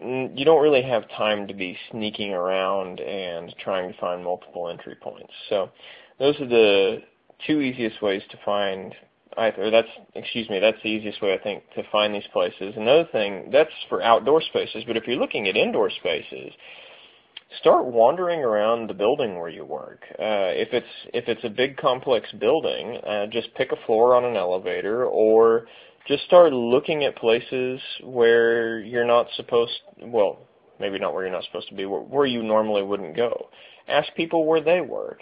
you 0.00 0.44
don't 0.44 0.62
really 0.62 0.82
have 0.82 1.08
time 1.10 1.46
to 1.46 1.54
be 1.54 1.76
sneaking 1.90 2.32
around 2.32 2.98
and 2.98 3.54
trying 3.62 3.92
to 3.92 3.98
find 3.98 4.24
multiple 4.24 4.68
entry 4.70 4.96
points. 5.00 5.32
So 5.50 5.70
those 6.18 6.40
are 6.40 6.48
the 6.48 7.02
two 7.46 7.60
easiest 7.60 8.00
ways 8.02 8.22
to 8.30 8.38
find 8.44 8.94
either 9.36 9.70
that's 9.70 9.88
excuse 10.14 10.48
me 10.48 10.58
that's 10.58 10.78
the 10.82 10.88
easiest 10.88 11.22
way 11.22 11.34
I 11.34 11.38
think 11.38 11.62
to 11.74 11.82
find 11.92 12.14
these 12.14 12.26
places. 12.32 12.74
Another 12.76 13.06
thing 13.12 13.50
that's 13.52 13.70
for 13.90 14.02
outdoor 14.02 14.40
spaces, 14.40 14.84
but 14.86 14.96
if 14.96 15.06
you're 15.06 15.16
looking 15.16 15.46
at 15.46 15.56
indoor 15.56 15.90
spaces, 15.90 16.52
start 17.58 17.86
wandering 17.86 18.40
around 18.40 18.88
the 18.88 18.94
building 18.94 19.38
where 19.38 19.48
you 19.48 19.64
work. 19.64 20.04
Uh, 20.12 20.54
if 20.54 20.68
it's 20.72 20.86
if 21.12 21.28
it's 21.28 21.44
a 21.44 21.48
big 21.48 21.76
complex 21.76 22.30
building, 22.38 22.98
uh, 23.06 23.26
just 23.26 23.54
pick 23.54 23.72
a 23.72 23.86
floor 23.86 24.14
on 24.14 24.24
an 24.24 24.36
elevator 24.36 25.04
or 25.04 25.66
just 26.06 26.24
start 26.24 26.52
looking 26.52 27.04
at 27.04 27.16
places 27.16 27.80
where 28.02 28.80
you're 28.80 29.04
not 29.04 29.26
supposed, 29.36 29.72
well, 30.02 30.38
maybe 30.78 30.98
not 30.98 31.12
where 31.12 31.24
you're 31.24 31.32
not 31.32 31.44
supposed 31.44 31.68
to 31.68 31.74
be, 31.74 31.84
where, 31.84 32.26
you 32.26 32.42
normally 32.42 32.82
wouldn't 32.82 33.16
go. 33.16 33.48
Ask 33.86 34.14
people 34.14 34.46
where 34.46 34.62
they 34.62 34.80
work. 34.80 35.20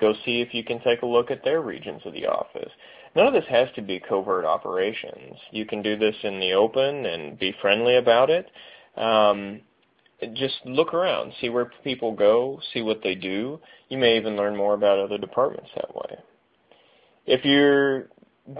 Go 0.00 0.14
see 0.24 0.40
if 0.40 0.52
you 0.52 0.64
can 0.64 0.80
take 0.82 1.02
a 1.02 1.06
look 1.06 1.30
at 1.30 1.44
their 1.44 1.62
regions 1.62 2.02
of 2.04 2.12
the 2.12 2.26
office. 2.26 2.70
None 3.14 3.26
of 3.26 3.32
this 3.32 3.48
has 3.48 3.68
to 3.76 3.82
be 3.82 3.98
covert 3.98 4.44
operations. 4.44 5.36
You 5.52 5.64
can 5.64 5.80
do 5.80 5.96
this 5.96 6.16
in 6.22 6.38
the 6.38 6.52
open 6.52 7.06
and 7.06 7.38
be 7.38 7.54
friendly 7.62 7.96
about 7.96 8.28
it. 8.28 8.50
Um, 8.96 9.62
just 10.34 10.54
look 10.64 10.94
around, 10.94 11.32
see 11.40 11.48
where 11.48 11.70
people 11.84 12.12
go, 12.12 12.60
see 12.72 12.82
what 12.82 13.02
they 13.02 13.14
do. 13.14 13.60
You 13.88 13.98
may 13.98 14.16
even 14.16 14.36
learn 14.36 14.56
more 14.56 14.74
about 14.74 14.98
other 14.98 15.18
departments 15.18 15.70
that 15.74 15.94
way. 15.94 16.18
If 17.26 17.44
you're 17.44 18.08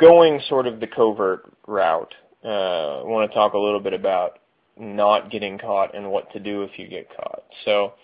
going 0.01 0.41
sort 0.49 0.67
of 0.67 0.81
the 0.81 0.87
covert 0.87 1.53
route, 1.67 2.15
uh, 2.45 3.01
I 3.01 3.05
want 3.05 3.31
to 3.31 3.35
talk 3.35 3.55
a 3.55 3.59
little 3.59 3.81
bit 3.81 3.95
about 3.95 4.39
not 4.79 5.31
getting 5.31 5.59
caught 5.59 5.95
and 5.95 6.11
what 6.11 6.31
to 6.33 6.41
do 6.41 6.63
if 6.63 6.79
you 6.79 6.89
get 6.89 7.09
caught. 7.17 7.45
So 7.65 7.95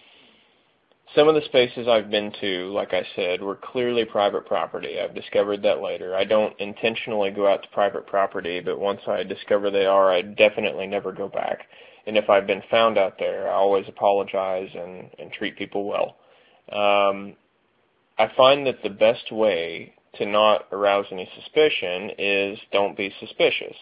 some 1.15 1.29
of 1.29 1.35
the 1.35 1.43
spaces 1.45 1.87
I've 1.89 2.11
been 2.11 2.33
to, 2.41 2.73
like 2.73 2.95
I 2.95 3.03
said, 3.15 3.43
were 3.43 3.57
clearly 3.57 4.05
private 4.05 4.47
property. 4.47 4.99
I've 4.99 5.15
discovered 5.15 5.63
that 5.63 5.83
later. 5.83 6.17
I 6.17 6.25
don't 6.25 6.59
intentionally 6.59 7.31
go 7.31 7.47
out 7.47 7.63
to 7.63 7.69
private 7.69 8.07
property, 8.07 8.61
but 8.61 8.79
once 8.79 9.01
I 9.07 9.23
discover 9.23 9.71
they 9.71 9.85
are, 9.85 10.11
I 10.11 10.23
definitely 10.23 10.87
never 10.87 11.13
go 11.13 11.29
back. 11.29 11.67
And 12.07 12.17
if 12.17 12.29
I've 12.29 12.47
been 12.47 12.63
found 12.71 12.99
out 12.99 13.19
there, 13.19 13.49
I 13.49 13.55
always 13.55 13.87
apologize 13.89 14.71
and, 14.75 15.11
and 15.19 15.33
treat 15.33 15.57
people 15.57 15.85
well. 15.85 16.17
Um, 16.71 17.37
I 18.19 18.31
find 18.37 18.67
that 18.67 18.83
the 18.83 18.91
best 18.91 19.31
way 19.33 19.95
to 20.17 20.27
not 20.27 20.67
arouse 20.73 21.07
any 21.11 21.29
suspicion 21.37 22.11
is 22.19 22.59
don't 22.73 22.97
be 22.97 23.13
suspicious 23.21 23.77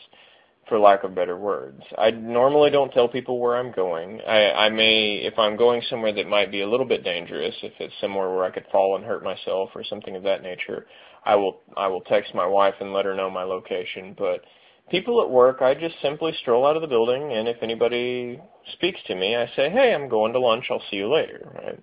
for 0.68 0.78
lack 0.78 1.02
of 1.02 1.14
better 1.14 1.37
words. 1.37 1.83
I 1.98 2.12
normally 2.12 2.70
don't 2.70 2.92
tell 2.92 3.09
people 3.09 3.40
where 3.40 3.56
I'm 3.56 3.72
going. 3.72 4.20
I, 4.26 4.52
I 4.52 4.68
may, 4.70 5.16
if 5.16 5.37
I'm 5.37 5.56
going 5.56 5.83
somewhere 5.90 6.12
that 6.12 6.28
might 6.28 6.52
be 6.52 6.61
a 6.61 6.68
little 6.68 6.87
bit 6.87 7.02
dangerous, 7.02 7.54
if 7.62 7.72
it's 7.80 7.92
somewhere 8.00 8.30
where 8.30 8.44
I 8.44 8.50
could 8.50 8.66
fall 8.70 8.96
and 8.96 9.04
hurt 9.04 9.24
myself 9.24 9.70
or 9.74 9.83
something 9.83 10.14
of 10.14 10.22
that 10.22 10.42
nature, 10.42 10.87
I 11.24 11.35
will 11.35 11.61
I 11.76 11.88
will 11.88 12.00
text 12.02 12.35
my 12.35 12.46
wife 12.46 12.74
and 12.80 12.92
let 12.92 13.04
her 13.04 13.14
know 13.14 13.28
my 13.28 13.42
location. 13.42 14.14
But 14.16 14.42
people 14.90 15.22
at 15.22 15.31
work, 15.31 15.62
I 15.62 15.74
just 15.74 15.94
simply 16.03 16.33
stroll 16.40 16.66
out 16.66 16.76
of 16.76 16.83
the 16.83 16.88
building, 16.88 17.33
and 17.33 17.48
if 17.48 17.62
anybody 17.62 18.40
speaks 18.72 19.00
to 19.07 19.14
me, 19.14 19.37
I 19.37 19.46
say, 19.57 19.70
"Hey, 19.70 19.94
I'm 19.94 20.09
going 20.09 20.33
to 20.33 20.40
lunch. 20.40 20.66
I'll 20.70 20.83
see 20.90 20.96
you 20.96 21.12
later." 21.12 21.53
Right? 21.55 21.83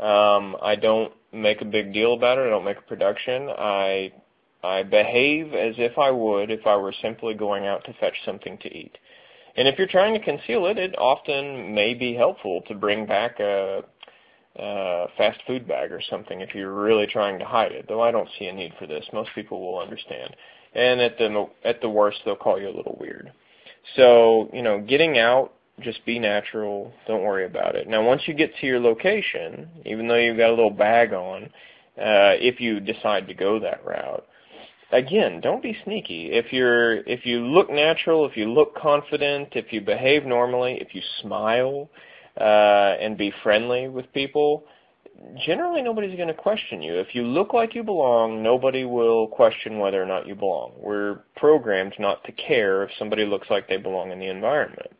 Um, 0.00 0.56
I 0.60 0.76
don't 0.76 1.12
make 1.32 1.60
a 1.60 1.64
big 1.64 1.92
deal 1.92 2.14
about 2.14 2.38
it. 2.38 2.46
I 2.46 2.50
don't 2.50 2.64
make 2.64 2.78
a 2.78 2.82
production. 2.82 3.48
I 3.50 4.12
I 4.62 4.82
behave 4.82 5.52
as 5.54 5.74
if 5.78 5.98
I 5.98 6.10
would 6.10 6.50
if 6.50 6.66
I 6.66 6.76
were 6.76 6.94
simply 7.02 7.34
going 7.34 7.66
out 7.66 7.84
to 7.84 7.92
fetch 7.94 8.16
something 8.24 8.58
to 8.58 8.68
eat. 8.76 8.96
And 9.56 9.68
if 9.68 9.78
you're 9.78 9.86
trying 9.86 10.14
to 10.14 10.24
conceal 10.24 10.66
it, 10.66 10.78
it 10.78 10.98
often 10.98 11.74
may 11.74 11.94
be 11.94 12.14
helpful 12.14 12.62
to 12.62 12.74
bring 12.74 13.06
back 13.06 13.38
a, 13.38 13.82
a 14.56 15.06
fast 15.16 15.40
food 15.46 15.68
bag 15.68 15.92
or 15.92 16.00
something 16.10 16.40
if 16.40 16.54
you're 16.54 16.74
really 16.74 17.06
trying 17.06 17.38
to 17.38 17.44
hide 17.44 17.72
it. 17.72 17.86
Though 17.86 18.02
I 18.02 18.10
don't 18.10 18.28
see 18.38 18.46
a 18.46 18.52
need 18.52 18.72
for 18.78 18.86
this. 18.86 19.04
Most 19.12 19.30
people 19.34 19.60
will 19.60 19.78
understand. 19.78 20.34
And 20.74 21.00
at 21.00 21.18
the 21.18 21.46
at 21.64 21.80
the 21.80 21.88
worst, 21.88 22.18
they'll 22.24 22.36
call 22.36 22.60
you 22.60 22.68
a 22.68 22.76
little 22.76 22.96
weird. 23.00 23.32
So 23.96 24.50
you 24.52 24.62
know, 24.62 24.80
getting 24.80 25.18
out, 25.18 25.52
just 25.80 26.04
be 26.04 26.18
natural. 26.18 26.92
Don't 27.06 27.22
worry 27.22 27.46
about 27.46 27.76
it. 27.76 27.88
Now, 27.88 28.04
once 28.04 28.22
you 28.26 28.34
get 28.34 28.56
to 28.60 28.66
your 28.66 28.80
location, 28.80 29.68
even 29.84 30.08
though 30.08 30.16
you've 30.16 30.36
got 30.36 30.50
a 30.50 30.54
little 30.54 30.70
bag 30.70 31.12
on, 31.12 31.44
uh, 31.96 32.38
if 32.40 32.60
you 32.60 32.80
decide 32.80 33.26
to 33.28 33.34
go 33.34 33.60
that 33.60 33.84
route, 33.84 34.24
again, 34.92 35.40
don't 35.40 35.62
be 35.62 35.76
sneaky. 35.84 36.30
If 36.32 36.52
you're 36.52 36.98
if 37.06 37.26
you 37.26 37.46
look 37.46 37.70
natural, 37.70 38.26
if 38.26 38.36
you 38.36 38.50
look 38.50 38.76
confident, 38.76 39.48
if 39.52 39.72
you 39.72 39.80
behave 39.80 40.24
normally, 40.24 40.78
if 40.80 40.94
you 40.94 41.02
smile 41.20 41.90
uh, 42.40 42.96
and 43.00 43.16
be 43.16 43.32
friendly 43.42 43.88
with 43.88 44.12
people, 44.12 44.64
generally 45.44 45.82
nobody's 45.82 46.16
going 46.16 46.28
to 46.28 46.34
question 46.34 46.82
you. 46.82 46.98
If 46.98 47.14
you 47.14 47.22
look 47.22 47.52
like 47.52 47.74
you 47.74 47.82
belong, 47.82 48.42
nobody 48.42 48.84
will 48.84 49.28
question 49.28 49.78
whether 49.78 50.02
or 50.02 50.06
not 50.06 50.26
you 50.26 50.34
belong. 50.34 50.72
We're 50.78 51.20
programmed 51.36 51.94
not 51.98 52.24
to 52.24 52.32
care 52.32 52.84
if 52.84 52.90
somebody 52.98 53.24
looks 53.24 53.48
like 53.50 53.68
they 53.68 53.76
belong 53.76 54.10
in 54.10 54.18
the 54.18 54.28
environment. 54.28 54.90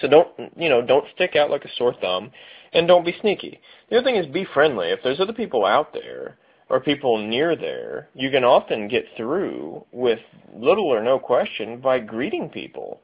So 0.00 0.08
don't 0.08 0.28
you 0.56 0.68
know, 0.68 0.82
don't 0.82 1.04
stick 1.14 1.36
out 1.36 1.50
like 1.50 1.64
a 1.64 1.74
sore 1.76 1.94
thumb 2.00 2.30
and 2.72 2.88
don't 2.88 3.04
be 3.04 3.14
sneaky. 3.20 3.60
The 3.90 3.98
other 3.98 4.04
thing 4.04 4.16
is 4.16 4.26
be 4.26 4.46
friendly. 4.54 4.88
If 4.88 5.00
there's 5.02 5.20
other 5.20 5.32
people 5.32 5.66
out 5.66 5.92
there 5.92 6.38
or 6.70 6.80
people 6.80 7.18
near 7.18 7.54
there, 7.56 8.08
you 8.14 8.30
can 8.30 8.44
often 8.44 8.88
get 8.88 9.04
through 9.16 9.84
with 9.92 10.20
little 10.54 10.86
or 10.86 11.02
no 11.02 11.18
question 11.18 11.80
by 11.80 11.98
greeting 11.98 12.48
people. 12.48 13.00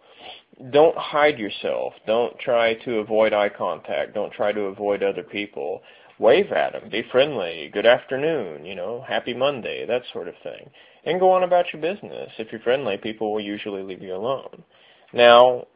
Don't 0.72 0.96
hide 0.96 1.38
yourself. 1.38 1.92
Don't 2.06 2.38
try 2.38 2.74
to 2.84 2.98
avoid 2.98 3.32
eye 3.32 3.50
contact. 3.50 4.14
Don't 4.14 4.32
try 4.32 4.52
to 4.52 4.62
avoid 4.62 5.02
other 5.02 5.22
people. 5.22 5.82
Wave 6.18 6.50
at 6.52 6.72
them. 6.72 6.90
Be 6.90 7.04
friendly. 7.12 7.70
Good 7.72 7.86
afternoon. 7.86 8.64
You 8.64 8.74
know, 8.74 9.04
happy 9.06 9.34
Monday. 9.34 9.86
That 9.86 10.02
sort 10.12 10.28
of 10.28 10.34
thing. 10.42 10.70
And 11.04 11.20
go 11.20 11.30
on 11.30 11.44
about 11.44 11.72
your 11.72 11.80
business. 11.80 12.30
If 12.38 12.50
you're 12.50 12.60
friendly, 12.60 12.96
people 12.96 13.32
will 13.32 13.40
usually 13.40 13.82
leave 13.82 14.02
you 14.02 14.14
alone. 14.14 14.64
Now, 15.12 15.66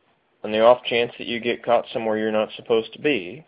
on 0.43 0.51
the 0.51 0.61
off 0.61 0.85
chance 0.85 1.13
that 1.19 1.29
you 1.29 1.39
get 1.41 1.65
caught 1.65 1.87
somewhere 1.93 2.19
you're 2.19 2.33
not 2.33 2.49
supposed 2.57 2.93
to 2.95 3.01
be, 3.01 3.45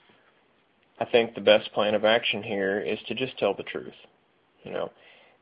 I 1.01 1.05
think 1.05 1.35
the 1.35 1.41
best 1.41 1.73
plan 1.73 1.95
of 1.95 2.05
action 2.05 2.43
here 2.43 2.81
is 2.81 2.99
to 3.09 3.15
just 3.15 3.37
tell 3.39 3.55
the 3.55 3.65
truth. 3.65 3.95
You 4.63 4.71
know, 4.73 4.91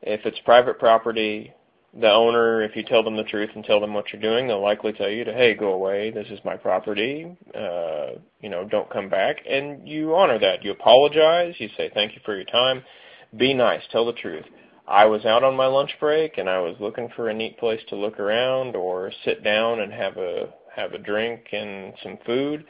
if 0.01 0.25
it's 0.25 0.39
private 0.39 0.79
property, 0.79 1.53
the 1.99 2.09
owner, 2.09 2.63
if 2.63 2.75
you 2.75 2.83
tell 2.83 3.03
them 3.03 3.15
the 3.15 3.23
truth 3.23 3.51
and 3.53 3.63
tell 3.63 3.79
them 3.79 3.93
what 3.93 4.11
you're 4.11 4.21
doing, 4.21 4.47
they'll 4.47 4.61
likely 4.61 4.93
tell 4.93 5.09
you 5.09 5.23
to, 5.23 5.33
hey, 5.33 5.53
go 5.53 5.73
away. 5.73 6.09
This 6.09 6.27
is 6.29 6.39
my 6.43 6.57
property. 6.57 7.37
Uh, 7.55 8.19
you 8.41 8.49
know, 8.49 8.67
don't 8.67 8.89
come 8.89 9.09
back. 9.09 9.37
And 9.47 9.87
you 9.87 10.15
honor 10.15 10.39
that. 10.39 10.63
You 10.63 10.71
apologize. 10.71 11.53
You 11.59 11.69
say 11.77 11.91
thank 11.93 12.15
you 12.15 12.21
for 12.25 12.35
your 12.35 12.45
time. 12.45 12.83
Be 13.37 13.53
nice. 13.53 13.81
Tell 13.91 14.05
the 14.05 14.13
truth. 14.13 14.45
I 14.87 15.05
was 15.05 15.23
out 15.25 15.43
on 15.43 15.55
my 15.55 15.67
lunch 15.67 15.91
break 15.99 16.37
and 16.37 16.49
I 16.49 16.59
was 16.59 16.75
looking 16.79 17.09
for 17.15 17.29
a 17.29 17.33
neat 17.33 17.57
place 17.57 17.81
to 17.89 17.95
look 17.95 18.19
around 18.19 18.75
or 18.75 19.11
sit 19.23 19.43
down 19.43 19.79
and 19.79 19.93
have 19.93 20.17
a 20.17 20.53
have 20.75 20.93
a 20.93 20.97
drink 20.97 21.45
and 21.51 21.93
some 22.01 22.17
food 22.25 22.65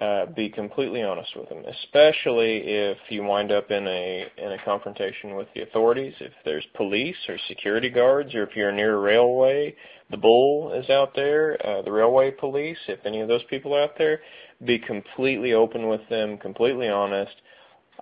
uh, 0.00 0.26
be 0.26 0.50
completely 0.50 1.02
honest 1.02 1.30
with 1.34 1.48
them, 1.48 1.64
especially 1.64 2.58
if 2.58 2.98
you 3.08 3.24
wind 3.24 3.50
up 3.50 3.70
in 3.70 3.86
a 3.86 4.26
in 4.36 4.52
a 4.52 4.64
confrontation 4.64 5.34
with 5.36 5.48
the 5.54 5.62
authorities. 5.62 6.12
If 6.20 6.32
there's 6.44 6.66
police 6.74 7.16
or 7.28 7.38
security 7.48 7.88
guards, 7.88 8.34
or 8.34 8.42
if 8.42 8.54
you're 8.54 8.72
near 8.72 8.96
a 8.96 9.00
railway, 9.00 9.74
the 10.10 10.18
bull 10.18 10.74
is 10.74 10.90
out 10.90 11.14
there, 11.14 11.56
uh, 11.66 11.80
the 11.80 11.92
railway 11.92 12.30
police. 12.30 12.76
If 12.88 13.00
any 13.06 13.22
of 13.22 13.28
those 13.28 13.44
people 13.48 13.74
are 13.74 13.84
out 13.84 13.96
there, 13.96 14.20
be 14.64 14.78
completely 14.78 15.54
open 15.54 15.88
with 15.88 16.06
them, 16.10 16.36
completely 16.36 16.88
honest. 16.88 17.32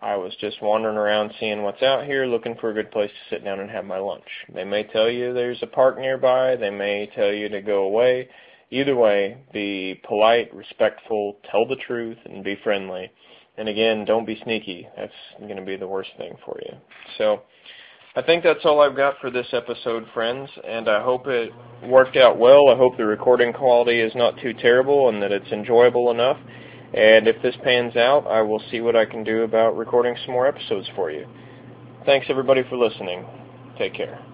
I 0.03 0.17
was 0.17 0.35
just 0.41 0.61
wandering 0.61 0.97
around 0.97 1.33
seeing 1.39 1.63
what's 1.63 1.83
out 1.83 2.05
here, 2.05 2.27
looking 2.27 2.57
for 2.61 2.71
a 2.71 2.75
good 2.75 2.91
place 2.91 3.11
to 3.11 3.35
sit 3.35 3.45
down 3.45 3.61
and 3.61 3.71
have 3.71 3.85
my 3.85 3.99
lunch. 3.99 4.27
They 4.53 4.65
may 4.65 4.83
tell 4.83 5.09
you 5.09 5.33
there's 5.33 5.63
a 5.63 5.69
park 5.69 5.97
nearby. 5.99 6.57
They 6.57 6.71
may 6.71 7.09
tell 7.15 7.33
you 7.33 7.49
to 7.51 7.63
go 7.63 7.85
away 7.85 8.29
either 8.71 8.97
way, 8.97 9.39
be 9.53 10.01
polite, 10.07 10.55
respectful, 10.55 11.37
tell 11.51 11.67
the 11.67 11.77
truth, 11.77 12.19
and 12.25 12.45
be 12.45 12.59
friendly. 12.63 13.11
And 13.57 13.69
again, 13.69 14.05
don't 14.05 14.27
be 14.27 14.41
sneaky. 14.43 14.89
That's 14.97 15.13
going 15.39 15.57
to 15.57 15.63
be 15.63 15.77
the 15.77 15.87
worst 15.87 16.11
thing 16.19 16.35
for 16.45 16.59
you. 16.61 16.77
So 17.19 17.43
I 18.17 18.23
think 18.23 18.43
that's 18.43 18.65
all 18.65 18.81
I've 18.81 18.97
got 18.97 19.19
for 19.21 19.31
this 19.31 19.47
episode, 19.53 20.07
friends, 20.13 20.49
and 20.67 20.89
I 20.89 21.03
hope 21.03 21.27
it 21.27 21.51
worked 21.85 22.17
out 22.17 22.39
well. 22.39 22.69
I 22.69 22.77
hope 22.77 22.97
the 22.97 23.05
recording 23.05 23.53
quality 23.53 24.01
is 24.01 24.15
not 24.15 24.39
too 24.41 24.53
terrible 24.55 25.09
and 25.09 25.23
that 25.23 25.33
it's 25.33 25.51
enjoyable 25.53 26.11
enough. 26.11 26.39
And 26.95 27.27
if 27.27 27.43
this 27.43 27.57
pans 27.65 27.97
out, 27.97 28.27
I 28.29 28.43
will 28.43 28.63
see 28.71 28.81
what 28.81 28.95
I 28.95 29.05
can 29.05 29.25
do 29.25 29.43
about 29.43 29.77
recording 29.77 30.17
some 30.25 30.33
more 30.33 30.47
episodes 30.47 30.89
for 30.95 31.11
you. 31.11 31.27
Thanks, 32.07 32.27
everybody, 32.29 32.63
for 32.69 32.77
listening. 32.77 33.27
Take 33.79 33.95
care. 33.95 34.34